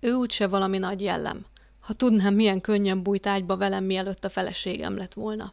Ő 0.00 0.12
úgyse 0.12 0.46
valami 0.46 0.78
nagy 0.78 1.00
jellem. 1.00 1.46
Ha 1.80 1.92
tudnám, 1.92 2.34
milyen 2.34 2.60
könnyen 2.60 3.02
bújt 3.02 3.26
ágyba 3.26 3.56
velem, 3.56 3.84
mielőtt 3.84 4.24
a 4.24 4.30
feleségem 4.30 4.96
lett 4.96 5.14
volna. 5.14 5.52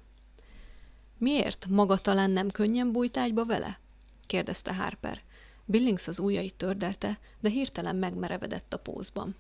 Miért? 1.18 1.66
Maga 1.70 1.98
talán 1.98 2.32
nem 2.32 2.50
könnyen 2.50 2.92
bújt 2.92 3.18
ágyba 3.18 3.46
vele? 3.46 3.80
kérdezte 4.28 4.76
Harper. 4.76 5.22
Billings 5.66 6.08
az 6.08 6.20
ujjait 6.20 6.56
tördelte, 6.56 7.20
de 7.40 7.50
hirtelen 7.50 7.96
megmerevedett 7.96 8.74
a 8.74 8.78
pózban. 8.78 9.36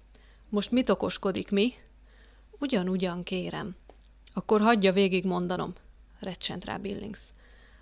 Most 0.49 0.71
mit 0.71 0.89
okoskodik, 0.89 1.51
mi? 1.51 1.73
Ugyan-ugyan, 2.59 3.23
kérem. 3.23 3.75
Akkor 4.33 4.61
hagyja 4.61 4.93
végig 4.93 5.25
mondanom, 5.25 5.73
recsent 6.19 6.65
rá 6.65 6.77
Billings. 6.77 7.19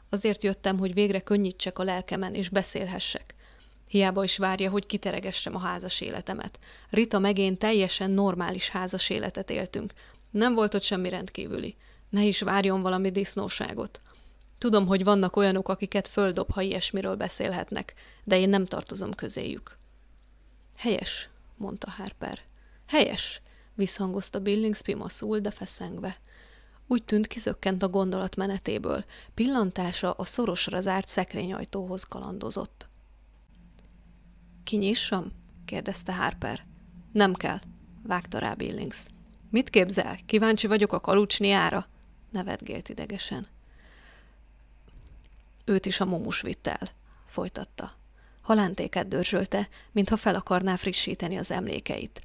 Azért 0.09 0.43
jöttem, 0.43 0.77
hogy 0.77 0.93
végre 0.93 1.19
könnyítsek 1.19 1.79
a 1.79 1.83
lelkemen, 1.83 2.33
és 2.33 2.49
beszélhessek. 2.49 3.35
Hiába 3.87 4.23
is 4.23 4.37
várja, 4.37 4.69
hogy 4.69 4.85
kiteregessem 4.85 5.55
a 5.55 5.59
házas 5.59 6.01
életemet. 6.01 6.59
Rita 6.89 7.19
meg 7.19 7.37
én 7.37 7.57
teljesen 7.57 8.11
normális 8.11 8.69
házas 8.69 9.09
életet 9.09 9.49
éltünk. 9.49 9.93
Nem 10.31 10.53
volt 10.53 10.73
ott 10.73 10.81
semmi 10.81 11.09
rendkívüli. 11.09 11.75
Ne 12.09 12.23
is 12.23 12.41
várjon 12.41 12.81
valami 12.81 13.11
disznóságot. 13.11 14.01
Tudom, 14.63 14.87
hogy 14.87 15.03
vannak 15.03 15.35
olyanok, 15.35 15.69
akiket 15.69 16.07
földob, 16.07 16.51
ha 16.51 16.61
ilyesmiről 16.61 17.15
beszélhetnek, 17.15 17.93
de 18.23 18.39
én 18.39 18.49
nem 18.49 18.65
tartozom 18.65 19.13
közéjük. 19.13 19.77
Helyes, 20.77 21.29
mondta 21.57 21.89
Harper. 21.89 22.39
Helyes, 22.87 23.41
visszhangozta 23.75 24.39
Billings 24.39 24.81
pimaszul, 24.81 25.39
de 25.39 25.51
feszengve. 25.51 26.17
Úgy 26.87 27.05
tűnt, 27.05 27.27
kizökkent 27.27 27.83
a 27.83 27.89
gondolat 27.89 28.35
menetéből. 28.35 29.03
Pillantása 29.33 30.11
a 30.11 30.25
szorosra 30.25 30.81
zárt 30.81 31.07
szekrényajtóhoz 31.07 32.03
kalandozott. 32.03 32.89
Kinyissam? 34.63 35.31
kérdezte 35.65 36.13
Harper. 36.13 36.65
Nem 37.11 37.33
kell, 37.33 37.59
vágta 38.03 38.39
rá 38.39 38.53
Billings. 38.53 39.05
Mit 39.49 39.69
képzel? 39.69 40.17
Kíváncsi 40.25 40.67
vagyok 40.67 40.93
a 40.93 40.99
kalucsniára? 40.99 41.87
nevetgélt 42.31 42.89
idegesen. 42.89 43.52
Őt 45.65 45.85
is 45.85 45.99
a 45.99 46.05
momus 46.05 46.41
vitt 46.41 46.67
el, 46.67 46.89
folytatta. 47.25 47.91
Halántéket 48.41 49.07
dörzsölte, 49.07 49.69
mintha 49.91 50.17
fel 50.17 50.35
akarná 50.35 50.75
frissíteni 50.75 51.37
az 51.37 51.51
emlékeit. 51.51 52.21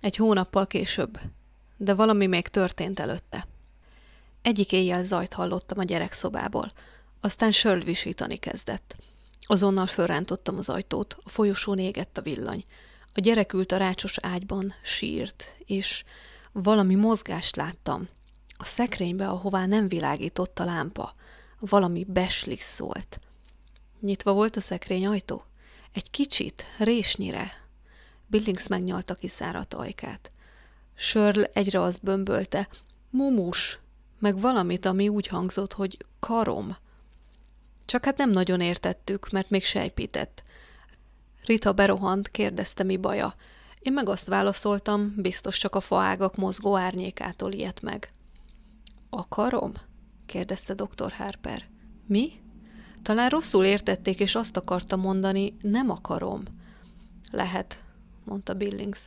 Egy 0.00 0.16
hónappal 0.16 0.66
később, 0.66 1.18
de 1.76 1.94
valami 1.94 2.26
még 2.26 2.48
történt 2.48 3.00
előtte. 3.00 3.46
Egyik 4.42 4.72
éjjel 4.72 5.02
zajt 5.02 5.32
hallottam 5.32 5.78
a 5.78 5.84
gyerekszobából, 5.84 6.72
aztán 7.20 7.52
Sörl 7.52 7.80
visítani 7.80 8.36
kezdett. 8.36 8.96
Azonnal 9.46 9.86
fölrántottam 9.86 10.58
az 10.58 10.68
ajtót, 10.68 11.16
a 11.22 11.28
folyosón 11.28 11.78
égett 11.78 12.18
a 12.18 12.22
villany. 12.22 12.64
A 13.14 13.20
gyerek 13.20 13.52
ült 13.52 13.72
a 13.72 13.76
rácsos 13.76 14.18
ágyban, 14.18 14.74
sírt, 14.82 15.44
és 15.58 16.04
valami 16.52 16.94
mozgást 16.94 17.56
láttam. 17.56 18.08
A 18.56 18.64
szekrénybe, 18.64 19.28
ahová 19.28 19.66
nem 19.66 19.88
világított 19.88 20.58
a 20.58 20.64
lámpa. 20.64 21.14
Valami 21.58 22.04
beslis 22.04 22.60
szólt. 22.60 23.20
Nyitva 24.00 24.32
volt 24.32 24.56
a 24.56 24.60
szekrény 24.60 25.06
ajtó? 25.06 25.44
Egy 25.92 26.10
kicsit, 26.10 26.64
résnyire. 26.78 27.52
Billings 28.26 28.66
megnyalta 28.66 29.14
kiszáradt 29.14 29.74
ajkát. 29.74 30.30
Sörl 30.94 31.42
egyre 31.42 31.80
azt 31.80 32.02
bömbölte. 32.02 32.68
Mumus! 33.10 33.78
Meg 34.18 34.40
valamit, 34.40 34.84
ami 34.84 35.08
úgy 35.08 35.26
hangzott, 35.26 35.72
hogy 35.72 35.96
karom. 36.20 36.76
Csak 37.84 38.04
hát 38.04 38.16
nem 38.16 38.30
nagyon 38.30 38.60
értettük, 38.60 39.30
mert 39.30 39.50
még 39.50 39.64
sejpített. 39.64 40.42
Rita 41.44 41.72
berohant, 41.72 42.28
kérdezte, 42.28 42.82
mi 42.82 42.96
baja. 42.96 43.34
Én 43.80 43.92
meg 43.92 44.08
azt 44.08 44.26
válaszoltam, 44.26 45.14
biztos 45.16 45.58
csak 45.58 45.74
a 45.74 45.80
faágak 45.80 46.36
mozgó 46.36 46.76
árnyékától 46.76 47.52
ilyet 47.52 47.82
meg. 47.82 48.10
Akarom? 49.10 49.72
Kérdezte 50.28 50.74
dr. 50.74 51.12
Harper. 51.12 51.68
Mi? 52.06 52.32
Talán 53.02 53.28
rosszul 53.28 53.64
értették, 53.64 54.20
és 54.20 54.34
azt 54.34 54.56
akarta 54.56 54.96
mondani, 54.96 55.56
nem 55.60 55.90
akarom. 55.90 56.42
Lehet, 57.30 57.82
mondta 58.24 58.54
Billings. 58.54 59.00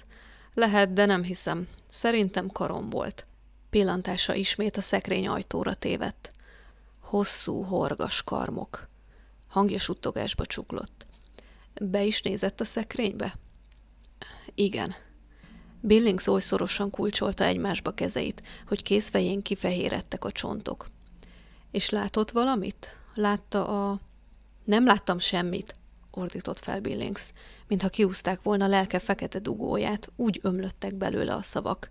Lehet, 0.54 0.94
de 0.94 1.06
nem 1.06 1.24
hiszem. 1.24 1.68
Szerintem 1.90 2.48
karom 2.48 2.90
volt. 2.90 3.26
Pillantása 3.70 4.34
ismét 4.34 4.78
a 4.78 4.82
szekrény 4.82 5.28
ajtóra 5.28 5.74
tévedt. 5.74 6.32
Hosszú, 7.00 7.62
horgas 7.62 8.24
karmok. 8.24 8.88
Hangja 9.48 9.80
suttogásba 9.80 10.46
csuklott. 10.46 11.06
Be 11.82 12.04
is 12.04 12.22
nézett 12.22 12.62
a 12.62 12.66
szekrénybe? 12.66 13.34
Igen. 14.56 14.94
Billings 15.82 16.28
oly 16.28 16.42
szorosan 16.42 16.90
kulcsolta 16.90 17.44
egymásba 17.44 17.92
kezeit, 17.92 18.42
hogy 18.68 18.84
készfején 18.84 19.42
kifehérettek 19.42 20.26
a 20.26 20.32
csontok. 20.32 20.90
És 21.72 21.90
látott 21.90 22.32
valamit? 22.32 22.98
Látta 23.14 23.68
a... 23.68 24.00
Nem 24.64 24.86
láttam 24.86 25.20
semmit, 25.20 25.76
ordított 26.12 26.60
fel 26.60 26.80
Billings, 26.80 27.32
mintha 27.68 27.90
kiúzták 27.90 28.42
volna 28.42 28.68
lelke 28.68 29.00
fekete 29.00 29.40
dugóját, 29.40 30.12
úgy 30.16 30.40
ömlöttek 30.44 30.94
belőle 30.96 31.34
a 31.34 31.42
szavak. 31.42 31.90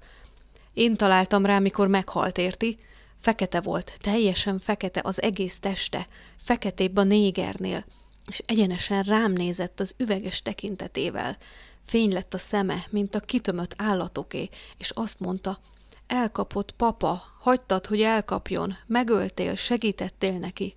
Én 0.73 0.97
találtam 0.97 1.47
rá, 1.47 1.59
mikor 1.59 1.89
meghalt, 1.89 2.39
érti? 2.39 2.79
Fekete 3.21 3.61
volt, 3.61 3.99
teljesen 4.01 4.59
fekete 4.59 5.01
az 5.05 5.23
egész 5.23 5.59
teste, 5.59 6.07
feketébb 6.37 6.97
a 6.97 7.03
négernél, 7.03 7.85
és 8.27 8.43
egyenesen 8.47 9.03
rám 9.03 9.33
nézett 9.33 9.81
az 9.81 9.95
üveges 9.97 10.43
tekintetével. 10.43 11.37
Fény 11.87 12.13
lett 12.13 12.35
a 12.35 12.39
szeme, 12.39 12.85
mint 12.91 13.15
a 13.15 13.21
kitömött 13.21 13.75
állatoké, 13.77 14.49
és 14.79 14.91
azt 14.91 15.21
mondta, 15.21 15.59
elkapott 16.11 16.73
papa, 16.73 17.23
hagytad, 17.39 17.87
hogy 17.87 18.03
elkapjon, 18.03 18.77
megöltél, 18.87 19.55
segítettél 19.55 20.39
neki. 20.39 20.77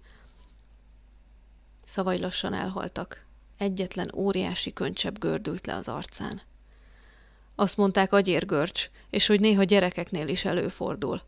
Szavai 1.86 2.20
lassan 2.20 2.54
elhaltak. 2.54 3.26
Egyetlen 3.58 4.12
óriási 4.16 4.74
könycsebb 4.74 5.20
gördült 5.20 5.66
le 5.66 5.76
az 5.76 5.88
arcán. 5.88 6.42
Azt 7.56 7.78
mondták 7.78 8.14
agyérgörcs, 8.14 8.90
és 9.10 9.28
hogy 9.28 9.40
néha 9.40 9.64
gyerekeknél 9.64 10.28
is 10.28 10.46
előfordul. 10.46 11.22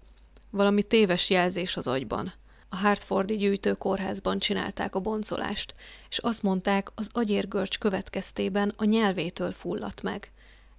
Valami 0.49 0.83
téves 0.83 1.29
jelzés 1.29 1.77
az 1.77 1.87
agyban. 1.87 2.33
A 2.69 2.75
Hartfordi 2.75 3.35
gyűjtőkórházban 3.35 4.39
csinálták 4.39 4.95
a 4.95 4.99
boncolást, 4.99 5.73
és 6.09 6.17
azt 6.17 6.43
mondták, 6.43 6.91
az 6.95 7.07
agyérgörcs 7.11 7.77
következtében 7.77 8.73
a 8.77 8.83
nyelvétől 8.83 9.51
fulladt 9.51 10.01
meg. 10.01 10.31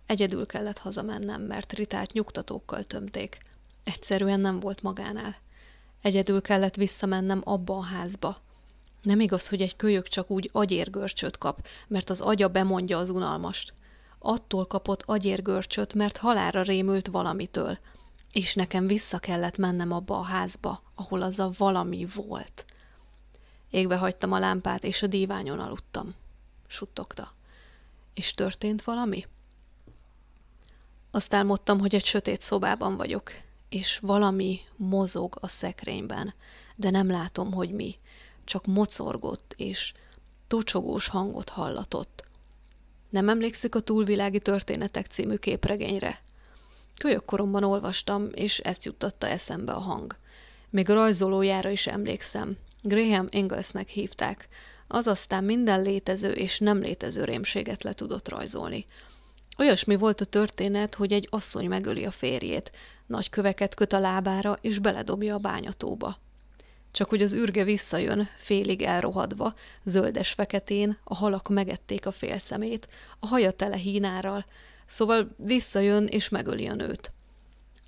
Egyedül 0.07 0.47
kellett 0.47 0.79
hazamennem, 0.79 1.43
mert 1.43 1.73
Ritát 1.73 2.13
nyugtatókkal 2.13 2.85
tömték. 2.85 3.39
Egyszerűen 3.85 4.41
nem 4.41 4.61
volt 4.61 4.83
magánál. 4.83 5.37
Egyedül 6.03 6.43
kellett 6.43 6.75
visszamennem 6.75 7.41
abba 7.45 7.77
a 7.77 7.83
házba. 7.83 8.37
Nem 9.03 9.21
igaz, 9.21 9.49
hogy 9.49 9.63
egy 9.63 9.77
kölyök 9.77 10.09
csak 10.09 10.31
úgy 10.31 10.51
agyérgörcsöt 10.53 11.39
kap, 11.39 11.67
mert 11.87 12.11
az 12.11 12.21
agya 12.21 12.49
bemondja 12.49 12.99
az 12.99 13.11
unalmast. 13.11 13.75
Attól 14.19 14.67
kapott 14.67 15.03
agyérgörcsöt, 15.03 15.95
mert 15.95 16.17
halára 16.17 16.63
rémült 16.63 17.07
valamitől– 17.07 17.79
és 18.37 18.55
nekem 18.55 18.87
vissza 18.87 19.19
kellett 19.19 19.57
mennem 19.57 19.93
abba 19.93 20.19
a 20.19 20.23
házba, 20.23 20.83
ahol 20.95 21.23
az 21.23 21.39
a 21.39 21.51
valami 21.59 22.07
volt. 22.15 22.65
Égbe 23.71 23.97
hagytam 23.97 24.33
a 24.33 24.39
lámpát, 24.39 24.85
és 24.85 25.03
a 25.03 25.07
díványon 25.07 25.61
aludtam. 25.61 26.15
Suttogta. 26.67 27.29
És 28.15 28.35
történt 28.35 28.85
valami? 28.85 29.27
Azt 31.11 31.35
álmodtam, 31.35 31.79
hogy 31.81 31.95
egy 31.95 32.05
sötét 32.05 32.41
szobában 32.41 32.97
vagyok, 32.97 33.33
és 33.69 33.99
valami 33.99 34.61
mozog 34.77 35.37
a 35.41 35.49
szekrényben, 35.49 36.35
de 36.77 36.91
nem 36.91 37.11
látom, 37.11 37.53
hogy 37.53 37.71
mi. 37.71 37.95
Csak 38.45 38.67
mocorgott, 38.67 39.55
és 39.57 39.93
tocsogós 40.47 41.09
hangot 41.09 41.49
hallatott. 41.49 42.25
Nem 43.11 43.29
emlékszik 43.29 43.75
a 43.75 43.81
túlvilági 43.81 44.39
történetek 44.39 45.07
című 45.07 45.37
képregényre? 45.37 46.21
Kölyök 46.99 47.25
koromban 47.25 47.65
olvastam, 47.65 48.29
és 48.35 48.59
ezt 48.59 48.85
juttatta 48.85 49.29
eszembe 49.29 49.73
a 49.73 49.79
hang. 49.79 50.17
Még 50.71 50.89
rajzolójára 50.89 51.71
is 51.71 51.87
emlékszem. 51.87 52.57
Graham 52.83 53.27
Inglesnek 53.31 53.89
hívták. 53.89 54.49
Az 54.89 55.07
aztán 55.07 55.45
minden 55.45 55.83
létező 55.83 56.31
és 56.31 56.59
nem 56.59 56.81
létező 56.81 57.25
rémséget 57.25 57.83
le 57.83 57.93
tudott 57.93 58.29
rajzolni. 58.29 58.87
Olyasmi 59.59 59.97
volt 59.97 60.21
a 60.21 60.25
történet, 60.25 60.95
hogy 60.95 61.13
egy 61.13 61.29
asszony 61.31 61.69
megöli 61.69 62.05
a 62.05 62.11
férjét, 62.11 62.73
nagy 63.07 63.31
köveket 63.31 63.75
köt 63.75 63.93
a 63.93 63.99
lábára, 63.99 64.59
és 64.61 64.79
beledobja 64.79 65.35
a 65.35 65.39
bányatóba. 65.39 66.17
Csak 66.91 67.09
hogy 67.09 67.23
az 67.23 67.33
ürge 67.33 67.65
visszajön, 67.65 68.29
félig 68.39 68.83
elrohadva, 68.83 69.55
zöldes-feketén, 69.85 70.99
a 71.05 71.15
halak 71.15 71.49
megették 71.49 72.07
a 72.07 72.11
félszemét, 72.11 72.89
a 73.19 73.27
haja 73.27 73.51
tele 73.51 73.77
hínárral, 73.77 74.45
Szóval 74.87 75.35
visszajön 75.37 76.07
és 76.07 76.29
megöli 76.29 76.67
a 76.67 76.75
nőt. 76.75 77.13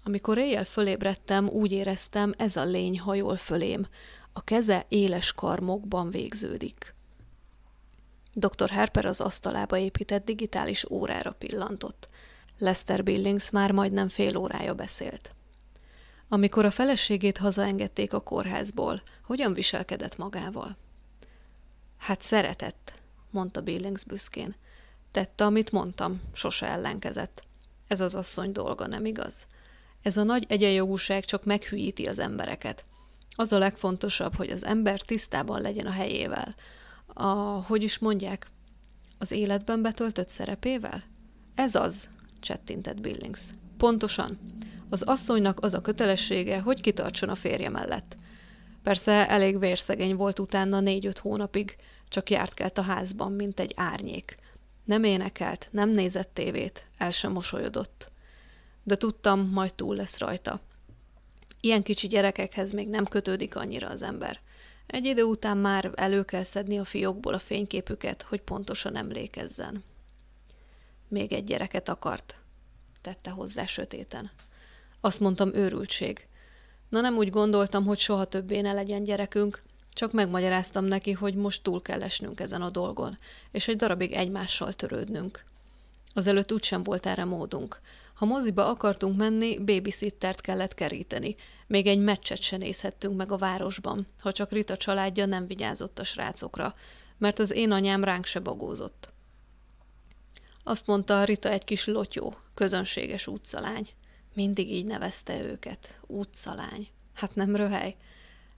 Amikor 0.05 0.39
éjjel 0.39 0.65
fölébredtem, 0.65 1.49
úgy 1.49 1.73
éreztem, 1.73 2.33
ez 2.37 2.57
a 2.57 2.65
lény 2.65 2.99
hajol 2.99 3.37
fölém. 3.37 3.87
A 4.33 4.45
keze 4.45 4.85
éles 4.89 5.33
karmokban 5.33 6.11
végződik. 6.11 6.95
Dr. 8.39 8.71
Harper 8.71 9.05
az 9.05 9.21
asztalába 9.21 9.79
épített 9.79 10.25
digitális 10.25 10.91
órára 10.91 11.33
pillantott. 11.33 12.09
Lester 12.59 13.03
Billings 13.03 13.51
már 13.51 13.73
majdnem 13.73 14.09
fél 14.09 14.37
órája 14.37 14.75
beszélt. 14.75 15.35
Amikor 16.29 16.65
a 16.65 16.71
feleségét 16.71 17.39
hazaengedték 17.39 18.13
a 18.13 18.21
kórházból, 18.21 19.03
hogyan 19.23 19.55
viselkedett 19.55 20.17
magával? 20.17 20.77
Hát 21.97 22.23
szeretett, 22.23 22.93
mondta 23.31 23.61
Billings 23.61 24.05
büszkén. 24.05 24.55
Tette, 25.11 25.45
amit 25.45 25.73
mondtam, 25.73 26.21
sose 26.33 26.67
ellenkezett. 26.67 27.43
Ez 27.89 28.01
az 28.01 28.15
asszony 28.15 28.53
dolga, 28.53 28.87
nem 28.87 29.05
igaz? 29.05 29.47
Ez 30.03 30.17
a 30.17 30.23
nagy 30.23 30.45
egyenjogúság 30.49 31.25
csak 31.25 31.45
meghűíti 31.45 32.07
az 32.07 32.19
embereket. 32.19 32.85
Az 33.37 33.53
a 33.53 33.59
legfontosabb, 33.59 34.35
hogy 34.35 34.51
az 34.51 34.65
ember 34.65 35.01
tisztában 35.01 35.61
legyen 35.61 35.87
a 35.87 35.91
helyével. 35.91 36.55
A, 37.21 37.65
hogy 37.67 37.83
is 37.83 37.99
mondják, 37.99 38.47
az 39.19 39.31
életben 39.31 39.83
betöltött 39.83 40.29
szerepével? 40.29 41.05
Ez 41.55 41.75
az, 41.75 42.09
csettintett 42.41 43.01
Billings. 43.01 43.41
Pontosan. 43.77 44.39
Az 44.89 45.03
asszonynak 45.03 45.61
az 45.61 45.75
a 45.75 45.81
kötelessége, 45.81 46.61
hogy 46.61 46.81
kitartson 46.81 47.29
a 47.29 47.35
férje 47.35 47.69
mellett. 47.69 48.17
Persze 48.83 49.29
elég 49.29 49.59
vérszegény 49.59 50.17
volt 50.17 50.39
utána 50.39 50.81
négy-öt 50.81 51.19
hónapig, 51.19 51.77
csak 52.09 52.31
járt 52.31 52.55
kelt 52.55 52.79
a 52.79 52.83
házban, 52.83 53.33
mint 53.33 53.61
egy 53.61 53.73
árnyék. 53.77 54.37
Nem 54.85 55.05
énekelt, 55.05 55.69
nem 55.71 55.91
nézett 55.91 56.35
tévét, 56.35 56.87
el 56.99 57.11
sem 57.11 57.33
mosolyodott. 57.33 58.11
De 58.83 58.97
tudtam, 58.97 59.41
majd 59.41 59.75
túl 59.75 59.97
lesz 59.97 60.19
rajta. 60.19 60.61
Ilyen 61.61 61.83
kicsi 61.83 62.07
gyerekekhez 62.07 62.73
még 62.73 62.89
nem 62.89 63.05
kötődik 63.05 63.57
annyira 63.57 63.89
az 63.89 64.03
ember. 64.03 64.41
Egy 64.89 65.05
idő 65.05 65.23
után 65.23 65.57
már 65.57 65.93
elő 65.95 66.25
kell 66.25 66.43
szedni 66.43 66.79
a 66.79 66.85
fiókból 66.85 67.35
a 67.35 67.39
fényképüket, 67.39 68.23
hogy 68.23 68.41
pontosan 68.41 68.97
emlékezzen. 68.97 69.85
Még 71.09 71.33
egy 71.33 71.45
gyereket 71.45 71.89
akart, 71.89 72.35
tette 73.01 73.31
hozzá 73.31 73.67
sötéten. 73.67 74.31
Azt 75.01 75.21
mondtam, 75.21 75.55
őrültség. 75.55 76.27
Na 76.89 77.01
nem 77.01 77.17
úgy 77.17 77.31
gondoltam, 77.31 77.85
hogy 77.85 77.99
soha 77.99 78.25
többé 78.25 78.61
ne 78.61 78.73
legyen 78.73 79.05
gyerekünk, 79.05 79.63
csak 79.93 80.13
megmagyaráztam 80.13 80.85
neki, 80.85 81.13
hogy 81.13 81.35
most 81.35 81.63
túl 81.63 81.83
kell 81.83 82.03
esnünk 82.03 82.41
ezen 82.41 82.63
a 82.63 82.71
dolgon, 82.71 83.19
és 83.51 83.69
egy 83.69 83.77
darabig 83.77 84.13
egymással 84.13 84.73
törődnünk. 84.73 85.45
Azelőtt 86.15 86.53
úgysem 86.53 86.83
volt 86.83 87.07
erre 87.07 87.25
módunk. 87.25 87.81
Ha 88.15 88.25
moziba 88.25 88.69
akartunk 88.69 89.17
menni, 89.17 89.59
babysittert 89.59 90.41
kellett 90.41 90.75
keríteni. 90.75 91.35
Még 91.67 91.87
egy 91.87 91.99
meccset 91.99 92.41
se 92.41 92.57
nézhettünk 92.57 93.17
meg 93.17 93.33
a 93.33 93.37
városban, 93.37 94.07
ha 94.21 94.33
csak 94.33 94.53
Rita 94.53 94.77
családja 94.77 95.27
nem 95.27 95.47
vigyázott 95.47 95.99
a 95.99 96.05
srácokra, 96.05 96.75
mert 97.19 97.39
az 97.39 97.51
én 97.51 97.71
anyám 97.71 98.05
ránk 98.05 98.25
se 98.25 98.41
bagózott. 98.41 99.13
Azt 100.65 100.87
mondta 100.87 101.25
Rita 101.25 101.51
egy 101.51 101.65
kis 101.65 101.87
lotyó, 101.87 102.35
közönséges 102.55 103.27
útszalány. 103.27 103.89
Mindig 104.35 104.73
így 104.73 104.87
nevezte 104.87 105.43
őket, 105.43 106.01
útszalány. 106.07 106.89
Hát 107.15 107.35
nem 107.35 107.57
röhely. 107.57 107.97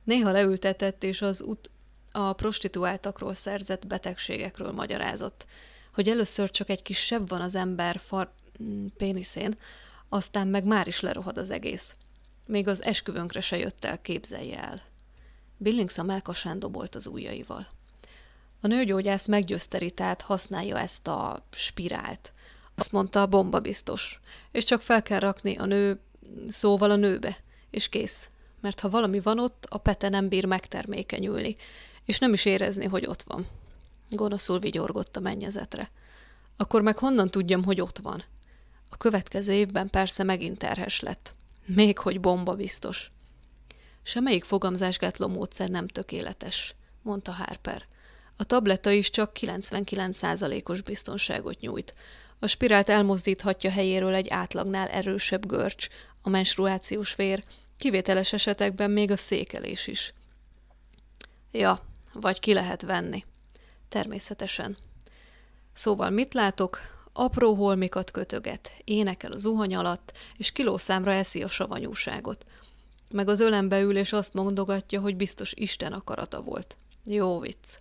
Néha 0.04 0.30
leültetett, 0.30 1.02
és 1.02 1.22
az 1.22 1.42
út 1.42 1.70
a 2.12 2.32
prostituáltakról 2.32 3.34
szerzett 3.34 3.86
betegségekről 3.86 4.72
magyarázott, 4.72 5.46
hogy 5.92 6.08
először 6.08 6.50
csak 6.50 6.68
egy 6.68 6.82
kis 6.82 6.98
sebb 6.98 7.28
van 7.28 7.40
az 7.40 7.54
ember 7.54 8.00
far 8.04 8.32
mm, 8.62 8.86
péniszén, 8.96 9.58
aztán 10.08 10.48
meg 10.48 10.64
már 10.64 10.86
is 10.86 11.00
lerohad 11.00 11.38
az 11.38 11.50
egész. 11.50 11.94
Még 12.46 12.68
az 12.68 12.82
esküvőnkre 12.82 13.40
se 13.40 13.56
jött 13.56 13.84
el, 13.84 14.00
képzelje 14.00 14.62
el. 14.62 14.82
Billings 15.56 15.98
a 15.98 16.02
melkasán 16.02 16.58
dobolt 16.58 16.94
az 16.94 17.06
ujjaival. 17.06 17.66
A 18.60 18.66
nőgyógyász 18.66 19.26
meggyőzte 19.26 19.78
Ritát, 19.78 20.22
használja 20.22 20.78
ezt 20.78 21.06
a 21.06 21.46
spirált. 21.50 22.32
Azt 22.74 22.92
mondta, 22.92 23.22
a 23.22 23.26
bomba 23.26 23.60
biztos, 23.60 24.20
és 24.50 24.64
csak 24.64 24.82
fel 24.82 25.02
kell 25.02 25.18
rakni 25.18 25.56
a 25.56 25.64
nő, 25.64 26.00
szóval 26.48 26.90
a 26.90 26.96
nőbe, 26.96 27.36
és 27.70 27.88
kész 27.88 28.28
mert 28.60 28.80
ha 28.80 28.88
valami 28.88 29.20
van 29.20 29.38
ott, 29.38 29.66
a 29.68 29.78
pete 29.78 30.08
nem 30.08 30.28
bír 30.28 30.44
megtermékenyülni, 30.44 31.56
és 32.04 32.18
nem 32.18 32.32
is 32.32 32.44
érezni, 32.44 32.86
hogy 32.86 33.06
ott 33.06 33.22
van. 33.22 33.46
Gonoszul 34.10 34.58
vigyorgott 34.58 35.16
a 35.16 35.20
mennyezetre. 35.20 35.90
Akkor 36.56 36.82
meg 36.82 36.98
honnan 36.98 37.28
tudjam, 37.28 37.64
hogy 37.64 37.80
ott 37.80 37.98
van? 37.98 38.24
A 38.88 38.96
következő 38.96 39.52
évben 39.52 39.90
persze 39.90 40.22
megint 40.22 40.58
terhes 40.58 41.00
lett. 41.00 41.34
Még 41.66 41.98
hogy 41.98 42.20
bomba 42.20 42.54
biztos. 42.54 43.10
Semmelyik 44.02 44.44
fogamzásgátló 44.44 45.28
módszer 45.28 45.68
nem 45.68 45.86
tökéletes, 45.86 46.74
mondta 47.02 47.32
Harper. 47.32 47.84
A 48.36 48.44
tableta 48.44 48.90
is 48.90 49.10
csak 49.10 49.32
99%-os 49.40 50.82
biztonságot 50.82 51.60
nyújt. 51.60 51.94
A 52.38 52.46
spirált 52.46 52.88
elmozdíthatja 52.88 53.70
helyéről 53.70 54.14
egy 54.14 54.28
átlagnál 54.28 54.88
erősebb 54.88 55.46
görcs, 55.46 55.88
a 56.22 56.28
menstruációs 56.28 57.14
vér, 57.14 57.44
kivételes 57.76 58.32
esetekben 58.32 58.90
még 58.90 59.10
a 59.10 59.16
székelés 59.16 59.86
is. 59.86 60.12
Ja, 61.52 61.84
vagy 62.12 62.40
ki 62.40 62.52
lehet 62.52 62.82
venni. 62.82 63.24
Természetesen. 63.90 64.76
Szóval 65.72 66.10
mit 66.10 66.34
látok? 66.34 66.78
Apró 67.12 67.54
holmikat 67.54 68.10
kötöget, 68.10 68.70
énekel 68.84 69.32
a 69.32 69.38
zuhany 69.38 69.74
alatt, 69.74 70.12
és 70.36 70.52
kilószámra 70.52 71.12
eszi 71.12 71.42
a 71.42 71.48
savanyúságot. 71.48 72.46
Meg 73.10 73.28
az 73.28 73.40
ölembe 73.40 73.80
ül, 73.80 73.96
és 73.96 74.12
azt 74.12 74.34
mondogatja, 74.34 75.00
hogy 75.00 75.16
biztos 75.16 75.52
Isten 75.54 75.92
akarata 75.92 76.42
volt. 76.42 76.76
Jó 77.04 77.38
vicc. 77.38 77.78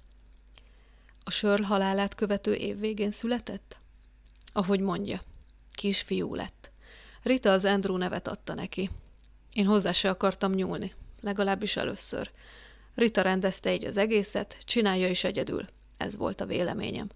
A 1.23 1.31
Sörl 1.31 1.61
halálát 1.61 2.15
követő 2.15 2.53
év 2.53 2.79
végén 2.79 3.11
született? 3.11 3.79
Ahogy 4.53 4.79
mondja, 4.79 5.21
kisfiú 5.71 6.35
lett. 6.35 6.71
Rita 7.23 7.51
az 7.51 7.65
Andrew 7.65 7.97
nevet 7.97 8.27
adta 8.27 8.53
neki. 8.53 8.89
Én 9.53 9.65
hozzá 9.65 9.91
se 9.91 10.09
akartam 10.09 10.51
nyúlni, 10.51 10.93
legalábbis 11.21 11.75
először. 11.75 12.31
Rita 12.95 13.21
rendezte 13.21 13.73
így 13.73 13.85
az 13.85 13.97
egészet, 13.97 14.57
csinálja 14.65 15.09
is 15.09 15.23
egyedül. 15.23 15.67
Ez 15.99 16.17
volt 16.17 16.41
a 16.41 16.45
véleményem. 16.45 17.09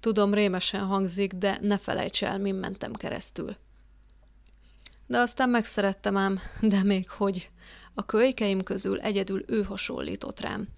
Tudom, 0.00 0.34
rémesen 0.34 0.84
hangzik, 0.84 1.32
de 1.32 1.58
ne 1.60 1.78
felejts 1.78 2.24
el, 2.24 2.38
min 2.38 2.54
mentem 2.54 2.92
keresztül. 2.92 3.56
De 5.06 5.18
aztán 5.18 5.48
megszerettem 5.48 6.16
ám, 6.16 6.38
de 6.60 6.82
még 6.82 7.10
hogy. 7.10 7.50
A 7.94 8.06
kölykeim 8.06 8.62
közül 8.62 9.00
egyedül 9.00 9.44
ő 9.46 9.62
hasonlított 9.62 10.40
rám. 10.40 10.68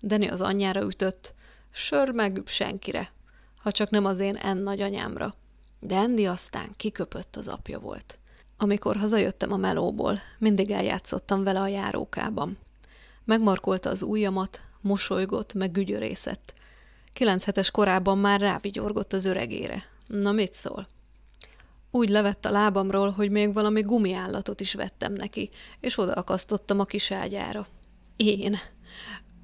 Deni 0.00 0.28
az 0.28 0.40
anyjára 0.40 0.80
ütött, 0.80 1.34
sör 1.70 2.10
meg 2.10 2.42
senkire, 2.44 3.10
ha 3.56 3.72
csak 3.72 3.90
nem 3.90 4.04
az 4.04 4.18
én 4.18 4.36
en 4.36 4.56
nagyanyámra. 4.56 5.34
De 5.80 5.96
Andy 5.96 6.26
aztán 6.26 6.74
kiköpött 6.76 7.36
az 7.36 7.48
apja 7.48 7.78
volt. 7.78 8.18
Amikor 8.56 8.96
hazajöttem 8.96 9.52
a 9.52 9.56
melóból, 9.56 10.18
mindig 10.38 10.70
eljátszottam 10.70 11.44
vele 11.44 11.60
a 11.60 11.68
járókában. 11.68 12.58
Megmarkolta 13.24 13.90
az 13.90 14.02
ujjamat, 14.02 14.60
mosolygott, 14.80 15.54
meg 15.54 15.72
gügyörészett. 15.72 16.54
Kilenc 17.12 17.44
hetes 17.44 17.70
korában 17.70 18.18
már 18.18 18.40
rávigyorgott 18.40 19.12
az 19.12 19.24
öregére. 19.24 19.84
Na 20.06 20.32
mit 20.32 20.54
szól? 20.54 20.88
Úgy 21.90 22.08
levett 22.08 22.44
a 22.44 22.50
lábamról, 22.50 23.10
hogy 23.10 23.30
még 23.30 23.52
valami 23.52 23.80
gumiállatot 23.80 24.60
is 24.60 24.74
vettem 24.74 25.12
neki, 25.12 25.50
és 25.80 25.98
odaakasztottam 25.98 26.80
a 26.80 26.84
kis 26.84 27.10
ágyára. 27.10 27.66
Én. 28.16 28.56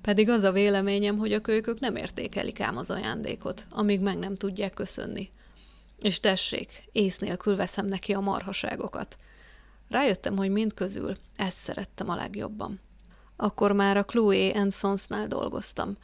Pedig 0.02 0.28
az 0.28 0.42
a 0.42 0.52
véleményem, 0.52 1.18
hogy 1.18 1.32
a 1.32 1.40
kölykök 1.40 1.80
nem 1.80 1.96
értékelik 1.96 2.60
ám 2.60 2.76
az 2.76 2.90
ajándékot, 2.90 3.66
amíg 3.70 4.00
meg 4.00 4.18
nem 4.18 4.34
tudják 4.34 4.74
köszönni. 4.74 5.30
És 5.98 6.20
tessék, 6.20 6.88
ész 6.92 7.18
nélkül 7.18 7.56
veszem 7.56 7.86
neki 7.86 8.12
a 8.12 8.20
marhaságokat. 8.20 9.16
Rájöttem, 9.88 10.36
hogy 10.36 10.50
mind 10.50 10.74
közül 10.74 11.14
ezt 11.36 11.58
szerettem 11.58 12.08
a 12.08 12.14
legjobban. 12.14 12.80
Akkor 13.36 13.72
már 13.72 13.96
a 13.96 14.04
Chloe 14.04 14.70
Sonsnál 14.70 15.26
dolgoztam. 15.26 15.96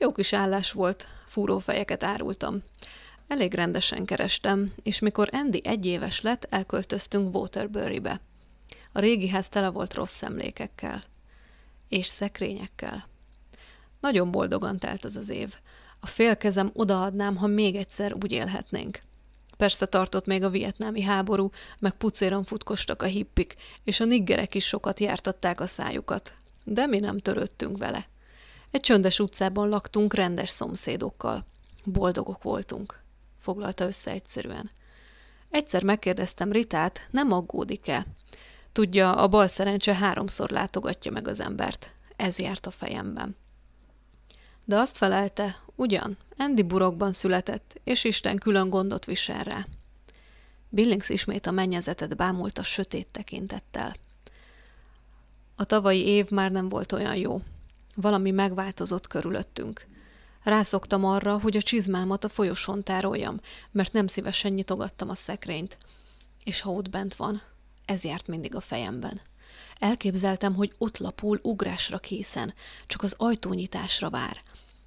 Jó 0.00 0.12
kis 0.12 0.32
állás 0.32 0.72
volt, 0.72 1.06
fúrófejeket 1.26 2.02
árultam. 2.02 2.62
Elég 3.28 3.54
rendesen 3.54 4.04
kerestem, 4.04 4.72
és 4.82 4.98
mikor 4.98 5.28
Andy 5.32 5.60
egy 5.64 5.86
éves 5.86 6.20
lett, 6.20 6.46
elköltöztünk 6.50 7.34
Waterbury-be. 7.34 8.20
A 8.92 9.00
régi 9.00 9.28
ház 9.28 9.48
tele 9.48 9.68
volt 9.68 9.94
rossz 9.94 10.22
emlékekkel. 10.22 11.04
És 11.88 12.06
szekrényekkel. 12.06 13.08
Nagyon 14.00 14.30
boldogan 14.30 14.78
telt 14.78 15.04
az 15.04 15.16
az 15.16 15.28
év. 15.28 15.54
A 16.00 16.06
fél 16.06 16.36
kezem 16.36 16.70
odaadnám, 16.72 17.36
ha 17.36 17.46
még 17.46 17.76
egyszer 17.76 18.14
úgy 18.14 18.32
élhetnénk. 18.32 19.00
Persze 19.56 19.86
tartott 19.86 20.26
még 20.26 20.42
a 20.42 20.50
vietnámi 20.50 21.02
háború, 21.02 21.50
meg 21.78 21.92
pucéran 21.92 22.44
futkostak 22.44 23.02
a 23.02 23.06
hippik, 23.06 23.56
és 23.84 24.00
a 24.00 24.04
niggerek 24.04 24.54
is 24.54 24.66
sokat 24.66 25.00
jártatták 25.00 25.60
a 25.60 25.66
szájukat. 25.66 26.32
De 26.64 26.86
mi 26.86 26.98
nem 26.98 27.18
törődtünk 27.18 27.78
vele. 27.78 28.06
Egy 28.70 28.80
csöndes 28.80 29.18
utcában 29.18 29.68
laktunk 29.68 30.14
rendes 30.14 30.50
szomszédokkal. 30.50 31.44
Boldogok 31.84 32.42
voltunk, 32.42 33.02
foglalta 33.38 33.86
össze 33.86 34.10
egyszerűen. 34.10 34.70
Egyszer 35.50 35.82
megkérdeztem 35.82 36.52
Ritát, 36.52 37.08
nem 37.10 37.32
aggódik-e? 37.32 38.06
Tudja, 38.72 39.14
a 39.16 39.28
bal 39.28 39.48
szerencse 39.48 39.94
háromszor 39.94 40.50
látogatja 40.50 41.10
meg 41.10 41.28
az 41.28 41.40
embert. 41.40 41.92
Ez 42.16 42.38
járt 42.38 42.66
a 42.66 42.70
fejemben. 42.70 43.36
De 44.64 44.76
azt 44.76 44.96
felelte, 44.96 45.56
ugyan, 45.74 46.16
Andy 46.36 46.62
burokban 46.62 47.12
született, 47.12 47.80
és 47.84 48.04
Isten 48.04 48.38
külön 48.38 48.70
gondot 48.70 49.04
visel 49.04 49.44
rá. 49.44 49.66
Billings 50.68 51.08
ismét 51.08 51.46
a 51.46 51.50
mennyezetet 51.50 52.16
bámult 52.16 52.58
a 52.58 52.62
sötét 52.62 53.08
tekintettel. 53.10 53.94
A 55.56 55.64
tavalyi 55.64 56.06
év 56.06 56.30
már 56.30 56.50
nem 56.50 56.68
volt 56.68 56.92
olyan 56.92 57.16
jó. 57.16 57.40
Valami 58.00 58.30
megváltozott 58.30 59.06
körülöttünk. 59.06 59.86
Rászoktam 60.42 61.04
arra, 61.04 61.38
hogy 61.38 61.56
a 61.56 61.62
csizmámat 61.62 62.24
a 62.24 62.28
folyosón 62.28 62.82
tároljam, 62.82 63.40
mert 63.70 63.92
nem 63.92 64.06
szívesen 64.06 64.52
nyitogattam 64.52 65.08
a 65.08 65.14
szekrényt. 65.14 65.78
És 66.44 66.60
ha 66.60 66.70
ott 66.70 66.90
bent 66.90 67.14
van, 67.14 67.42
ez 67.84 68.04
járt 68.04 68.26
mindig 68.26 68.54
a 68.54 68.60
fejemben. 68.60 69.20
Elképzeltem, 69.78 70.54
hogy 70.54 70.74
ott 70.78 70.98
lapul 70.98 71.38
ugrásra 71.42 71.98
készen, 71.98 72.54
csak 72.86 73.02
az 73.02 73.14
ajtónyitásra 73.16 74.10
vár, 74.10 74.42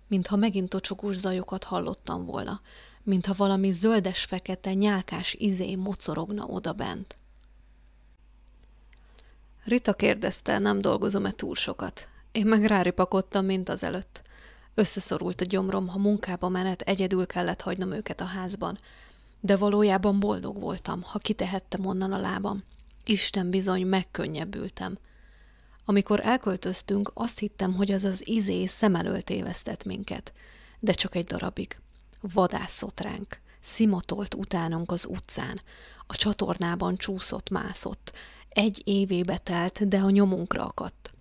mintha 0.07 0.35
megint 0.35 0.69
tocsogós 0.69 1.15
zajokat 1.15 1.63
hallottam 1.63 2.25
volna, 2.25 2.61
mintha 3.03 3.33
valami 3.37 3.71
zöldes-fekete 3.71 4.73
nyálkás 4.73 5.33
izé 5.33 5.75
mocorogna 5.75 6.45
oda 6.45 6.73
bent. 6.73 7.15
Rita 9.63 9.93
kérdezte, 9.93 10.59
nem 10.59 10.81
dolgozom-e 10.81 11.31
túl 11.31 11.55
sokat. 11.55 12.09
Én 12.31 12.45
meg 12.45 12.65
ráripakodtam, 12.65 13.45
mint 13.45 13.69
az 13.69 13.83
előtt. 13.83 14.21
Összeszorult 14.73 15.41
a 15.41 15.45
gyomrom, 15.45 15.87
ha 15.87 15.97
munkába 15.97 16.49
menet 16.49 16.81
egyedül 16.81 17.25
kellett 17.25 17.61
hagynom 17.61 17.91
őket 17.91 18.21
a 18.21 18.25
házban. 18.25 18.77
De 19.39 19.57
valójában 19.57 20.19
boldog 20.19 20.59
voltam, 20.59 21.01
ha 21.01 21.19
kitehettem 21.19 21.85
onnan 21.85 22.11
a 22.13 22.19
lábam. 22.19 22.63
Isten 23.03 23.49
bizony 23.49 23.85
megkönnyebbültem. 23.85 24.97
Amikor 25.85 26.19
elköltöztünk, 26.25 27.11
azt 27.13 27.39
hittem, 27.39 27.73
hogy 27.73 27.91
az 27.91 28.03
az 28.03 28.27
izé 28.27 28.65
szem 28.65 28.95
elől 28.95 29.21
tévesztett 29.21 29.83
minket. 29.83 30.33
De 30.79 30.91
csak 30.91 31.15
egy 31.15 31.25
darabig. 31.25 31.79
Vadászott 32.21 32.99
ránk. 32.99 33.39
Szimatolt 33.59 34.33
utánunk 34.33 34.91
az 34.91 35.05
utcán. 35.05 35.61
A 36.07 36.15
csatornában 36.15 36.95
csúszott-mászott. 36.95 38.11
Egy 38.49 38.81
évébe 38.83 39.37
telt, 39.37 39.87
de 39.87 39.97
a 39.97 40.09
nyomunkra 40.09 40.65
akadt. 40.65 41.13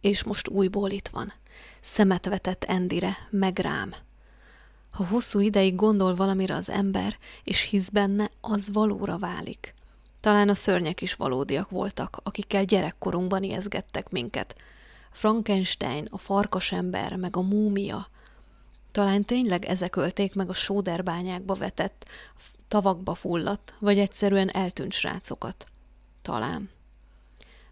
És 0.00 0.22
most 0.22 0.48
újból 0.48 0.90
itt 0.90 1.08
van. 1.08 1.32
Szemet 1.80 2.24
vetett 2.24 2.64
Endire, 2.64 3.16
meg 3.30 3.58
rám. 3.58 3.94
Ha 4.90 5.06
hosszú 5.06 5.40
ideig 5.40 5.74
gondol 5.74 6.14
valamire 6.14 6.54
az 6.54 6.70
ember, 6.70 7.16
és 7.44 7.60
hisz 7.60 7.88
benne, 7.88 8.30
az 8.40 8.72
valóra 8.72 9.18
válik. 9.18 9.74
Talán 10.20 10.48
a 10.48 10.54
szörnyek 10.54 11.00
is 11.00 11.14
valódiak 11.14 11.70
voltak, 11.70 12.20
akikkel 12.22 12.64
gyerekkorunkban 12.64 13.42
ijeszgettek 13.42 14.10
minket. 14.10 14.56
Frankenstein, 15.10 16.08
a 16.10 16.18
farkasember, 16.18 17.16
meg 17.16 17.36
a 17.36 17.40
múmia. 17.40 18.06
Talán 18.92 19.24
tényleg 19.24 19.64
ezek 19.64 19.96
ölték 19.96 20.34
meg 20.34 20.48
a 20.48 20.52
sóderbányákba 20.52 21.54
vetett, 21.54 22.08
tavakba 22.68 23.14
fulladt, 23.14 23.74
vagy 23.78 23.98
egyszerűen 23.98 24.50
eltűnt 24.50 24.92
srácokat. 24.92 25.66
Talán. 26.22 26.70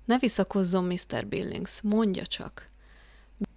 Ne 0.07 0.19
visszakozzon, 0.19 0.85
Mr. 0.85 1.27
Billings, 1.27 1.81
mondja 1.83 2.27
csak. 2.27 2.69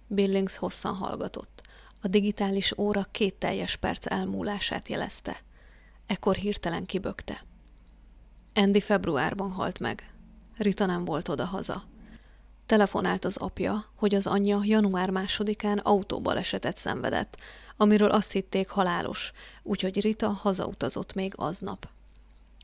Billings 0.06 0.56
hosszan 0.56 0.94
hallgatott. 0.94 1.62
A 2.00 2.08
digitális 2.08 2.78
óra 2.78 3.06
két 3.10 3.34
teljes 3.34 3.76
perc 3.76 4.10
elmúlását 4.10 4.88
jelezte. 4.88 5.36
Ekkor 6.06 6.34
hirtelen 6.34 6.86
kibökte. 6.86 7.40
Andy 8.54 8.80
februárban 8.80 9.50
halt 9.50 9.78
meg. 9.78 10.14
Rita 10.56 10.86
nem 10.86 11.04
volt 11.04 11.28
oda-haza. 11.28 11.82
Telefonált 12.66 13.24
az 13.24 13.36
apja, 13.36 13.84
hogy 13.94 14.14
az 14.14 14.26
anyja 14.26 14.60
január 14.64 15.10
másodikán 15.10 15.78
autóbalesetet 15.78 16.76
szenvedett, 16.76 17.36
amiről 17.76 18.10
azt 18.10 18.32
hitték 18.32 18.68
halálos, 18.68 19.32
úgyhogy 19.62 20.00
Rita 20.00 20.28
hazautazott 20.28 21.14
még 21.14 21.32
aznap. 21.36 21.88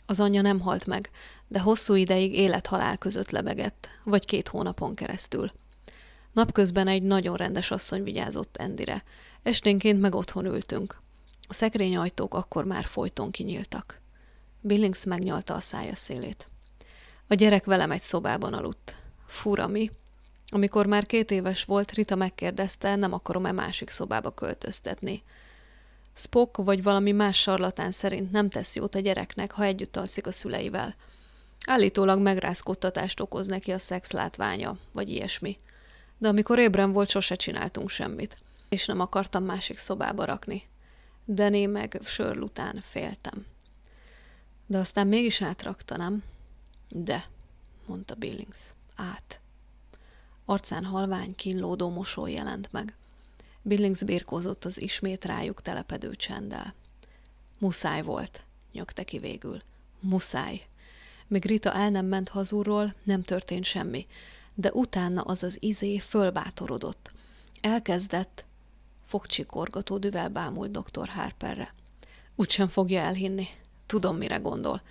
Az 0.07 0.21
anyja 0.21 0.41
nem 0.41 0.61
halt 0.61 0.87
meg, 0.87 1.11
de 1.49 1.61
hosszú 1.61 1.95
ideig 1.95 2.35
élet-halál 2.35 2.97
között 2.97 3.31
lebegett, 3.31 3.89
vagy 4.05 4.25
két 4.25 4.49
hónapon 4.49 4.95
keresztül. 4.95 5.53
Napközben 6.33 6.89
egy 6.89 7.03
nagyon 7.03 7.37
rendes 7.37 7.71
asszony 7.71 8.03
vigyázott 8.03 8.57
Endire, 8.57 9.03
esténként 9.43 10.01
meg 10.01 10.15
otthon 10.15 10.45
ültünk. 10.45 11.01
A 11.49 11.55
szekrényajtók 11.55 12.35
akkor 12.35 12.65
már 12.65 12.85
folyton 12.85 13.31
kinyíltak. 13.31 14.01
Billings 14.61 15.05
megnyalta 15.05 15.55
a 15.55 15.61
szája 15.61 15.97
szélét. 15.97 16.49
A 17.27 17.35
gyerek 17.35 17.65
velem 17.65 17.91
egy 17.91 18.01
szobában 18.01 18.53
aludt. 18.53 18.95
Fura 19.27 19.67
mi. 19.67 19.91
Amikor 20.49 20.87
már 20.87 21.07
két 21.07 21.31
éves 21.31 21.65
volt, 21.65 21.93
Rita 21.93 22.15
megkérdezte, 22.15 22.97
nem 22.97 23.13
akarom-e 23.13 23.53
másik 23.53 23.91
szobába 23.91 24.31
költöztetni. 24.31 25.23
Spock 26.19 26.57
vagy 26.57 26.83
valami 26.83 27.13
más 27.13 27.41
sarlatán 27.41 27.93
szerint 27.93 28.31
nem 28.31 28.49
tesz 28.49 28.77
jót 28.77 28.95
a 28.95 28.99
gyereknek, 28.99 29.53
ha 29.53 29.65
együtt 29.65 29.97
alszik 29.97 30.27
a 30.27 30.33
szüleivel. 30.33 30.95
Állítólag 31.67 32.21
megrázkodtatást 32.21 33.21
okoz 33.21 33.47
neki 33.47 33.73
a 33.73 33.79
szex 33.79 34.11
látványa, 34.11 34.77
vagy 34.93 35.09
ilyesmi. 35.09 35.57
De 36.19 36.29
amikor 36.29 36.59
ébren 36.59 36.93
volt, 36.93 37.09
sose 37.09 37.35
csináltunk 37.35 37.89
semmit, 37.89 38.37
és 38.69 38.87
nem 38.87 39.01
akartam 39.01 39.45
másik 39.45 39.79
szobába 39.79 40.25
rakni. 40.25 40.63
Dené 41.25 41.67
meg 41.67 42.01
sörl 42.05 42.41
után 42.41 42.81
féltem. 42.81 43.47
De 44.67 44.79
aztán 44.79 45.07
mégis 45.07 45.43
átrakta, 45.43 45.97
nem? 45.97 46.23
De, 46.89 47.25
mondta 47.87 48.15
Billings. 48.15 48.59
Át. 48.95 49.41
Arcán 50.45 50.85
halvány, 50.85 51.35
kínlódó 51.35 51.91
mosoly 51.91 52.33
jelent 52.33 52.73
meg. 52.73 52.95
Billings 53.67 54.05
birkózott 54.05 54.65
az 54.65 54.83
ismét 54.83 55.25
rájuk 55.25 55.63
telepedő 55.63 56.15
csenddel. 56.15 56.75
Muszáj 57.59 58.03
volt, 58.03 58.45
nyögte 58.73 59.03
ki 59.05 59.19
végül. 59.19 59.63
Muszáj. 60.01 60.67
Míg 61.27 61.45
Rita 61.45 61.73
el 61.73 61.91
nem 61.91 62.07
ment 62.07 62.29
hazúról, 62.29 62.95
nem 63.03 63.23
történt 63.23 63.65
semmi, 63.65 64.07
de 64.55 64.71
utána 64.73 65.21
az 65.21 65.43
az 65.43 65.57
izé 65.61 65.99
fölbátorodott. 65.99 67.13
Elkezdett, 67.61 68.45
fogcsikorgató 69.07 69.99
düvel 69.99 70.29
bámult 70.29 70.71
dr. 70.71 71.09
Harperre. 71.09 71.75
Úgysem 72.35 72.69
fogja 72.69 73.01
elhinni. 73.01 73.47
Tudom, 73.87 74.17
mire 74.17 74.37
gondol. 74.37 74.83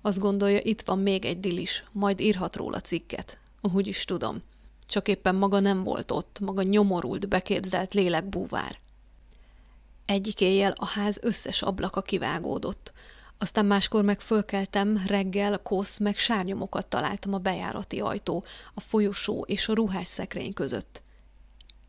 Azt 0.00 0.18
gondolja, 0.18 0.60
itt 0.62 0.82
van 0.82 0.98
még 0.98 1.24
egy 1.24 1.40
dilis, 1.40 1.84
majd 1.92 2.20
írhat 2.20 2.56
róla 2.56 2.80
cikket. 2.80 3.38
Úgy 3.60 3.86
is 3.86 4.04
tudom. 4.04 4.42
Csak 4.86 5.08
éppen 5.08 5.34
maga 5.34 5.60
nem 5.60 5.82
volt 5.82 6.10
ott, 6.10 6.38
maga 6.40 6.62
nyomorult, 6.62 7.28
beképzelt 7.28 7.94
lélekbúvár. 7.94 8.78
Egyik 10.06 10.40
éjjel 10.40 10.74
a 10.76 10.86
ház 10.86 11.18
összes 11.20 11.62
ablaka 11.62 12.02
kivágódott. 12.02 12.92
Aztán 13.38 13.66
máskor 13.66 14.04
meg 14.04 14.20
fölkeltem, 14.20 15.02
reggel 15.06 15.58
kosz 15.62 15.98
meg 15.98 16.16
sárnyomokat 16.16 16.86
találtam 16.86 17.34
a 17.34 17.38
bejárati 17.38 18.00
ajtó, 18.00 18.44
a 18.74 18.80
folyosó 18.80 19.44
és 19.46 19.68
a 19.68 19.74
ruhás 19.74 20.08
szekrény 20.08 20.52
között. 20.52 21.02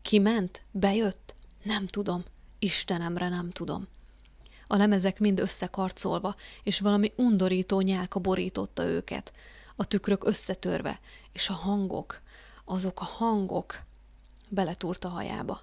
Kiment? 0.02 0.60
Bejött? 0.70 1.34
Nem 1.62 1.86
tudom. 1.86 2.24
Istenemre 2.58 3.28
nem 3.28 3.50
tudom. 3.50 3.86
A 4.66 4.76
lemezek 4.76 5.18
mind 5.18 5.40
összekarcolva, 5.40 6.34
és 6.62 6.80
valami 6.80 7.12
undorító 7.16 7.80
nyálka 7.80 8.18
borította 8.18 8.84
őket, 8.84 9.32
a 9.76 9.84
tükrök 9.84 10.26
összetörve, 10.26 11.00
és 11.32 11.48
a 11.48 11.52
hangok, 11.52 12.20
azok 12.66 13.00
a 13.00 13.04
hangok. 13.04 13.84
Beletúrt 14.48 15.04
a 15.04 15.08
hajába. 15.08 15.60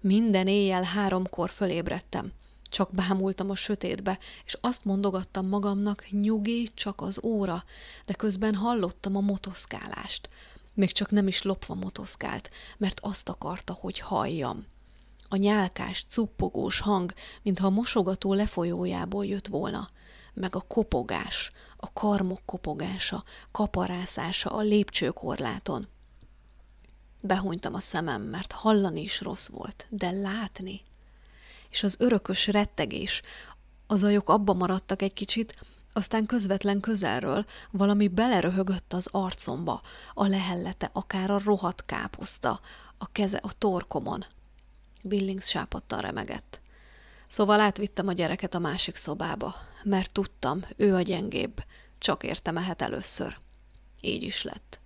Minden 0.00 0.46
éjjel 0.46 0.82
háromkor 0.82 1.50
fölébredtem. 1.50 2.32
Csak 2.62 2.90
bámultam 2.90 3.50
a 3.50 3.54
sötétbe, 3.54 4.18
és 4.44 4.58
azt 4.60 4.84
mondogattam 4.84 5.46
magamnak, 5.46 6.06
nyugi, 6.10 6.70
csak 6.74 7.00
az 7.00 7.20
óra, 7.22 7.64
de 8.06 8.14
közben 8.14 8.54
hallottam 8.54 9.16
a 9.16 9.20
motoszkálást. 9.20 10.28
Még 10.74 10.92
csak 10.92 11.10
nem 11.10 11.26
is 11.26 11.42
lopva 11.42 11.74
motoszkált, 11.74 12.50
mert 12.76 13.00
azt 13.02 13.28
akarta, 13.28 13.72
hogy 13.72 13.98
halljam. 13.98 14.66
A 15.28 15.36
nyálkás, 15.36 16.04
cuppogós 16.08 16.80
hang, 16.80 17.12
mintha 17.42 17.66
a 17.66 17.70
mosogató 17.70 18.32
lefolyójából 18.32 19.26
jött 19.26 19.46
volna, 19.46 19.88
meg 20.34 20.56
a 20.56 20.60
kopogás, 20.60 21.52
a 21.76 21.92
karmok 21.92 22.40
kopogása, 22.44 23.24
kaparászása 23.50 24.50
a 24.50 24.60
lépcsőkorláton. 24.60 25.88
Behunytam 27.26 27.74
a 27.74 27.80
szemem, 27.80 28.22
mert 28.22 28.52
hallani 28.52 29.02
is 29.02 29.20
rossz 29.20 29.48
volt, 29.48 29.86
de 29.88 30.10
látni. 30.10 30.80
És 31.70 31.82
az 31.82 31.96
örökös 31.98 32.46
rettegés, 32.46 33.22
az 33.86 34.02
ajok 34.02 34.28
abba 34.28 34.52
maradtak 34.52 35.02
egy 35.02 35.12
kicsit, 35.12 35.64
aztán 35.92 36.26
közvetlen 36.26 36.80
közelről 36.80 37.44
valami 37.70 38.08
beleröhögött 38.08 38.92
az 38.92 39.08
arcomba, 39.10 39.82
a 40.14 40.26
lehellete, 40.26 40.90
akár 40.92 41.30
a 41.30 41.40
rohadt 41.44 41.84
káposzta, 41.86 42.60
a 42.98 43.12
keze 43.12 43.38
a 43.42 43.52
torkomon. 43.58 44.24
Billings 45.02 45.48
sápadtan 45.48 45.98
remegett. 45.98 46.60
Szóval 47.26 47.60
átvittem 47.60 48.08
a 48.08 48.12
gyereket 48.12 48.54
a 48.54 48.58
másik 48.58 48.96
szobába, 48.96 49.54
mert 49.84 50.12
tudtam, 50.12 50.64
ő 50.76 50.94
a 50.94 51.02
gyengébb, 51.02 51.64
csak 51.98 52.22
érte 52.22 52.50
mehet 52.50 52.82
először. 52.82 53.38
Így 54.00 54.22
is 54.22 54.42
lett. 54.42 54.82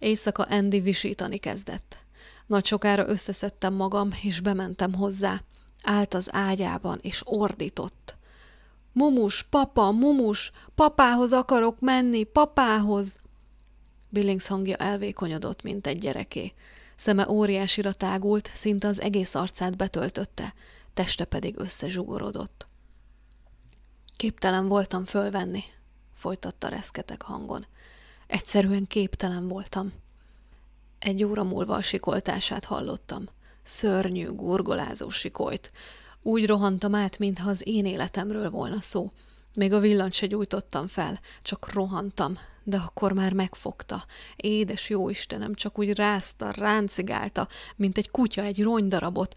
Éjszaka 0.00 0.42
Andy 0.42 0.80
visítani 0.80 1.36
kezdett. 1.36 1.96
Nagy 2.46 2.66
sokára 2.66 3.08
összeszedtem 3.08 3.74
magam, 3.74 4.10
és 4.22 4.40
bementem 4.40 4.94
hozzá. 4.94 5.40
Állt 5.82 6.14
az 6.14 6.28
ágyában, 6.32 6.98
és 7.02 7.22
ordított. 7.24 8.16
Mumus, 8.92 9.42
papa, 9.42 9.90
mumus, 9.90 10.52
papához 10.74 11.32
akarok 11.32 11.80
menni, 11.80 12.24
papához! 12.24 13.16
Billings 14.08 14.46
hangja 14.46 14.76
elvékonyodott, 14.76 15.62
mint 15.62 15.86
egy 15.86 15.98
gyereké. 15.98 16.52
Szeme 16.96 17.28
óriásira 17.28 17.92
tágult, 17.92 18.50
szinte 18.54 18.88
az 18.88 19.00
egész 19.00 19.34
arcát 19.34 19.76
betöltötte, 19.76 20.54
teste 20.94 21.24
pedig 21.24 21.58
összezsugorodott. 21.58 22.68
Képtelen 24.16 24.68
voltam 24.68 25.04
fölvenni, 25.04 25.62
folytatta 26.14 26.68
reszketek 26.68 27.22
hangon. 27.22 27.66
Egyszerűen 28.30 28.86
képtelen 28.86 29.48
voltam. 29.48 29.92
Egy 30.98 31.24
óra 31.24 31.44
múlva 31.44 31.74
a 31.74 31.82
sikoltását 31.82 32.64
hallottam. 32.64 33.28
Szörnyű, 33.62 34.30
gurgolázó 34.30 35.08
sikolyt. 35.08 35.72
Úgy 36.22 36.46
rohantam 36.46 36.94
át, 36.94 37.18
mintha 37.18 37.50
az 37.50 37.62
én 37.64 37.86
életemről 37.86 38.50
volna 38.50 38.80
szó. 38.80 39.12
Még 39.54 39.72
a 39.72 39.78
villant 39.78 40.12
se 40.12 40.26
gyújtottam 40.26 40.88
fel, 40.88 41.20
csak 41.42 41.72
rohantam, 41.72 42.38
de 42.62 42.76
akkor 42.76 43.12
már 43.12 43.32
megfogta. 43.32 44.04
Édes 44.36 44.88
jó 44.88 45.08
Istenem, 45.08 45.54
csak 45.54 45.78
úgy 45.78 45.94
rázta, 45.94 46.50
ráncigálta, 46.50 47.48
mint 47.76 47.98
egy 47.98 48.10
kutya 48.10 48.42
egy 48.42 48.62
ronydarabot, 48.62 49.34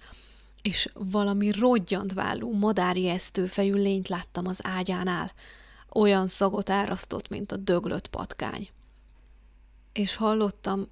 és 0.61 0.89
valami 0.93 1.51
rodgyant 1.51 2.13
vállú, 2.13 2.57
madárjesztő 2.57 3.45
fejű 3.45 3.73
lényt 3.73 4.07
láttam 4.07 4.47
az 4.47 4.59
ágyánál. 4.63 5.31
Olyan 5.93 6.27
szagot 6.27 6.69
árasztott, 6.69 7.29
mint 7.29 7.51
a 7.51 7.57
döglött 7.57 8.07
patkány 8.07 8.69
és 9.93 10.15
hallottam, 10.15 10.87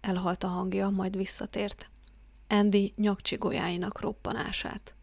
elhalt 0.00 0.44
a 0.44 0.46
hangja, 0.46 0.88
majd 0.88 1.16
visszatért, 1.16 1.90
Andy 2.48 2.92
nyakcsigolyáinak 2.96 4.00
roppanását. 4.00 4.94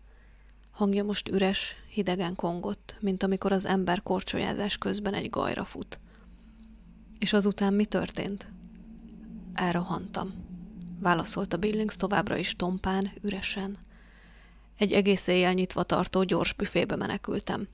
Hangja 0.72 1.04
most 1.04 1.30
üres, 1.30 1.76
hidegen 1.90 2.36
kongott, 2.36 2.96
mint 3.00 3.24
amikor 3.24 3.52
az 3.52 3.66
ember 3.66 4.04
korcsolyázás 4.04 4.78
közben 4.78 5.14
egy 5.14 5.30
gajra 5.30 5.64
fut. 5.64 6.00
És 7.20 7.34
azután 7.34 7.74
mi 7.74 7.86
történt? 7.86 8.46
Elrohantam. 9.54 10.34
Válaszolta 11.00 11.58
Billings 11.58 11.96
továbbra 11.96 12.38
is 12.38 12.56
tompán, 12.56 13.12
üresen. 13.22 13.78
Egy 14.78 14.92
egész 14.92 15.28
éjjel 15.28 15.54
nyitva 15.54 15.84
tartó 15.84 16.24
gyors 16.24 16.54
büfébe 16.54 16.96
menekültem. 16.96 17.68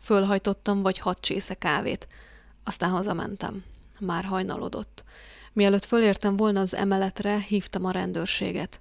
Fölhajtottam 0.00 0.82
vagy 0.82 0.98
hat 0.98 1.20
csésze 1.20 1.54
kávét, 1.54 2.08
aztán 2.64 2.90
hazamentem. 2.90 3.64
Már 4.00 4.24
hajnalodott. 4.24 5.04
Mielőtt 5.52 5.84
fölértem 5.84 6.36
volna 6.36 6.60
az 6.60 6.74
emeletre, 6.74 7.38
hívtam 7.38 7.84
a 7.84 7.90
rendőrséget. 7.90 8.80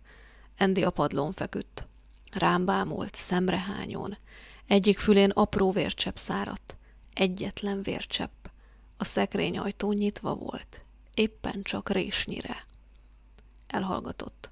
Endi 0.56 0.84
a 0.84 0.90
padlón 0.90 1.32
feküdt. 1.32 1.88
Rám 2.32 2.66
bámult, 2.66 3.16
szemrehányon. 3.16 4.18
Egyik 4.68 5.00
fülén 5.00 5.30
apró 5.30 5.72
vércsepp 5.72 6.16
száradt. 6.16 6.78
Egyetlen 7.14 7.82
vércsepp. 7.82 8.46
A 8.98 9.06
szekrény 9.06 9.58
ajtó 9.58 9.92
nyitva 9.92 10.36
volt. 10.36 10.82
Éppen 11.14 11.62
csak 11.62 11.90
résnyire. 11.90 12.66
Elhallgatott. 13.68 14.50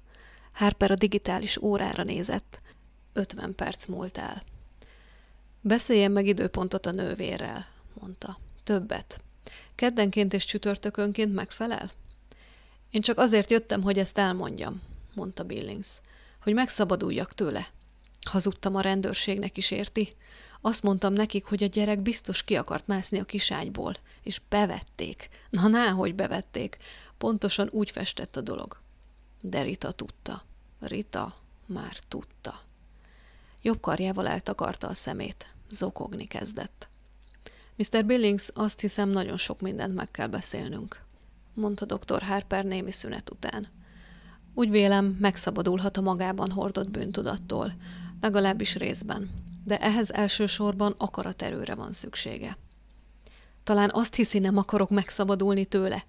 Harper 0.52 0.90
a 0.90 0.94
digitális 0.94 1.56
órára 1.56 2.02
nézett. 2.02 2.60
Ötven 3.12 3.54
perc 3.54 3.86
múlt 3.86 4.18
el. 4.18 4.42
Beszéljen 5.60 6.12
meg 6.12 6.26
időpontot 6.26 6.86
a 6.86 6.90
nővérrel, 6.90 7.66
mondta. 8.00 8.36
Többet. 8.64 9.23
Keddenként 9.74 10.32
és 10.32 10.44
csütörtökönként 10.44 11.34
megfelel? 11.34 11.92
Én 12.90 13.00
csak 13.00 13.18
azért 13.18 13.50
jöttem, 13.50 13.82
hogy 13.82 13.98
ezt 13.98 14.18
elmondjam, 14.18 14.82
mondta 15.14 15.44
Billings, 15.44 15.88
hogy 16.42 16.54
megszabaduljak 16.54 17.32
tőle. 17.32 17.66
Hazudtam 18.30 18.74
a 18.74 18.80
rendőrségnek 18.80 19.56
is, 19.56 19.70
érti? 19.70 20.16
Azt 20.60 20.82
mondtam 20.82 21.12
nekik, 21.12 21.44
hogy 21.44 21.62
a 21.62 21.66
gyerek 21.66 22.00
biztos 22.00 22.42
ki 22.42 22.56
akart 22.56 22.86
mászni 22.86 23.18
a 23.18 23.24
kiságyból, 23.24 23.96
és 24.22 24.40
bevették. 24.48 25.28
Na, 25.50 25.66
náhogy 25.68 26.14
bevették. 26.14 26.76
Pontosan 27.18 27.68
úgy 27.72 27.90
festett 27.90 28.36
a 28.36 28.40
dolog. 28.40 28.80
De 29.40 29.62
Rita 29.62 29.92
tudta. 29.92 30.42
Rita 30.80 31.34
már 31.66 31.96
tudta. 32.08 32.54
Jobb 33.62 33.80
karjával 33.80 34.26
eltakarta 34.26 34.88
a 34.88 34.94
szemét. 34.94 35.54
Zokogni 35.70 36.26
kezdett. 36.26 36.88
Mr. 37.76 38.04
Billings, 38.04 38.48
azt 38.54 38.80
hiszem, 38.80 39.08
nagyon 39.08 39.36
sok 39.36 39.60
mindent 39.60 39.94
meg 39.94 40.10
kell 40.10 40.26
beszélnünk, 40.26 41.02
mondta 41.54 41.84
dr. 41.84 42.22
Harper 42.22 42.64
némi 42.64 42.90
szünet 42.90 43.30
után. 43.30 43.68
Úgy 44.54 44.70
vélem, 44.70 45.16
megszabadulhat 45.20 45.96
a 45.96 46.00
magában 46.00 46.50
hordott 46.50 46.90
bűntudattól, 46.90 47.72
legalábbis 48.20 48.74
részben. 48.74 49.30
de 49.64 49.78
ehhez 49.78 50.10
elsősorban 50.10 50.94
akaraterőre 50.98 51.74
van 51.74 51.92
szüksége. 51.92 52.56
Talán 53.62 53.90
azt 53.92 54.14
hiszi, 54.14 54.38
nem 54.38 54.56
akarok 54.56 54.90
megszabadulni 54.90 55.64
tőle, 55.64 56.02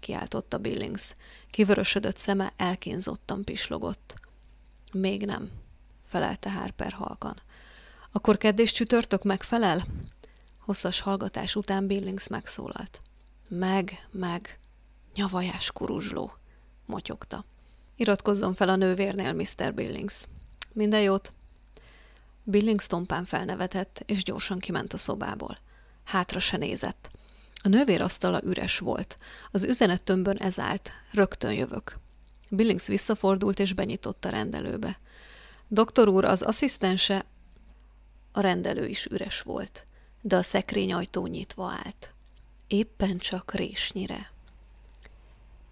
kiáltotta 0.00 0.58
Billings. 0.58 1.14
Kivörösödött 1.50 2.16
szeme 2.16 2.52
elkínzottan 2.56 3.44
pislogott. 3.44 4.14
Még 4.92 5.24
nem, 5.24 5.50
felelte 6.06 6.50
Harper 6.52 6.92
halkan. 6.92 7.40
Akkor 8.12 8.36
keddés 8.36 8.72
csütörtök 8.72 9.22
megfelel? 9.22 9.84
Hosszas 10.64 11.00
hallgatás 11.00 11.56
után 11.56 11.86
Billings 11.86 12.28
megszólalt. 12.28 13.00
Meg, 13.48 14.08
meg, 14.10 14.58
nyavajás 15.14 15.72
kuruzsló, 15.72 16.32
motyogta. 16.86 17.44
Iratkozzon 17.96 18.54
fel 18.54 18.68
a 18.68 18.76
nővérnél, 18.76 19.32
Mr. 19.32 19.74
Billings. 19.74 20.24
Minden 20.72 21.00
jót? 21.00 21.32
Billings 22.42 22.86
tompán 22.86 23.24
felnevetett, 23.24 24.02
és 24.06 24.22
gyorsan 24.22 24.58
kiment 24.58 24.92
a 24.92 24.98
szobából. 24.98 25.58
Hátra 26.04 26.40
se 26.40 26.56
nézett. 26.56 27.10
A 27.62 27.68
nővér 27.68 28.02
asztala 28.02 28.42
üres 28.44 28.78
volt. 28.78 29.18
Az 29.50 29.64
üzenettömbön 29.64 30.36
ez 30.36 30.58
állt. 30.58 30.90
Rögtön 31.12 31.52
jövök. 31.52 31.96
Billings 32.48 32.86
visszafordult, 32.86 33.58
és 33.58 33.72
benyitott 33.72 34.24
a 34.24 34.28
rendelőbe. 34.28 34.98
Doktor 35.68 36.08
úr, 36.08 36.24
az 36.24 36.42
asszisztense... 36.42 37.24
A 38.32 38.40
rendelő 38.40 38.86
is 38.86 39.06
üres 39.06 39.40
volt, 39.40 39.86
de 40.22 40.36
a 40.36 40.42
szekrényajtó 40.42 41.26
nyitva 41.26 41.70
állt. 41.70 42.14
Éppen 42.66 43.18
csak 43.18 43.54
résnyire. 43.54 44.30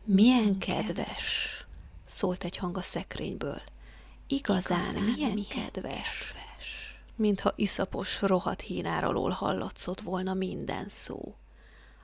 Milyen 0.04 0.58
kedves, 0.58 1.48
szólt 2.06 2.44
egy 2.44 2.56
hang 2.56 2.76
a 2.76 2.80
szekrényből. 2.80 3.62
Igazán, 4.26 4.80
Igazán 4.80 5.02
milyen, 5.02 5.30
milyen 5.32 5.46
kedves. 5.48 5.72
kedves. 5.72 6.98
Mintha 7.16 7.52
iszapos, 7.56 8.22
rohadt 8.22 8.60
hínár 8.60 9.04
alól 9.04 9.30
hallatszott 9.30 10.00
volna 10.00 10.34
minden 10.34 10.88
szó. 10.88 11.34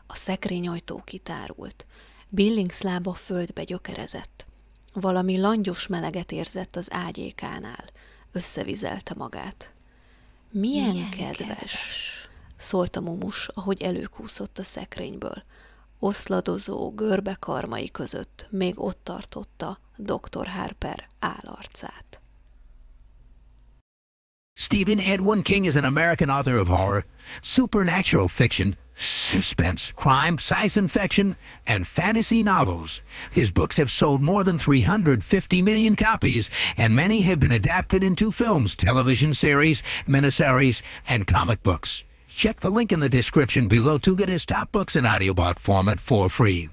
A 0.06 0.14
szekrényajtó 0.14 1.02
kitárult. 1.04 1.86
Billings 2.28 2.80
lába 2.80 3.14
földbe 3.14 3.64
gyökerezett. 3.64 4.46
Valami 4.92 5.40
langyos 5.40 5.86
meleget 5.86 6.32
érzett 6.32 6.76
az 6.76 6.92
ágyékánál. 6.92 7.84
Összevizelte 8.32 9.14
magát. 9.16 9.72
Milyen, 10.50 10.90
Milyen 10.90 11.10
kedves, 11.10 11.36
kedves, 11.36 12.15
szólt 12.56 12.96
a 12.96 13.00
mumus, 13.00 13.48
ahogy 13.54 13.82
előkúszott 13.82 14.58
a 14.58 14.64
szekrényből. 14.64 15.42
Oszladozó, 15.98 16.94
görbe 16.94 17.36
karmai 17.40 17.90
között 17.90 18.46
még 18.50 18.80
ott 18.80 19.00
tartotta 19.02 19.78
dr. 19.96 20.46
Harper 20.46 21.08
állarcát. 21.18 22.20
Stephen 24.58 24.98
Edwin 24.98 25.42
King 25.42 25.66
is 25.66 25.76
an 25.76 25.84
American 25.84 26.30
author 26.30 26.58
of 26.58 26.68
horror, 26.68 27.04
supernatural 27.42 28.28
fiction, 28.28 28.74
suspense, 28.94 29.92
crime, 29.94 30.38
science 30.38 30.90
fiction, 30.90 31.36
and 31.66 31.86
fantasy 31.86 32.42
novels. 32.42 33.02
His 33.30 33.50
books 33.50 33.76
have 33.76 33.90
sold 33.90 34.22
more 34.22 34.44
than 34.44 34.58
350 34.58 35.62
million 35.62 35.94
copies, 35.94 36.50
and 36.78 36.96
many 36.96 37.20
have 37.20 37.38
been 37.38 37.52
adapted 37.52 38.02
into 38.02 38.32
films, 38.32 38.74
television 38.74 39.34
series, 39.34 39.82
miniseries, 40.06 40.80
and 41.06 41.26
comic 41.26 41.62
books. 41.62 42.05
Check 42.36 42.60
the 42.60 42.68
link 42.68 42.92
in 42.92 43.00
the 43.00 43.08
description 43.08 43.66
below 43.66 43.96
to 43.96 44.14
get 44.14 44.28
his 44.28 44.44
top 44.44 44.70
books 44.70 44.94
in 44.94 45.06
audiobook 45.06 45.58
format 45.58 45.98
for 45.98 46.28
free. 46.28 46.68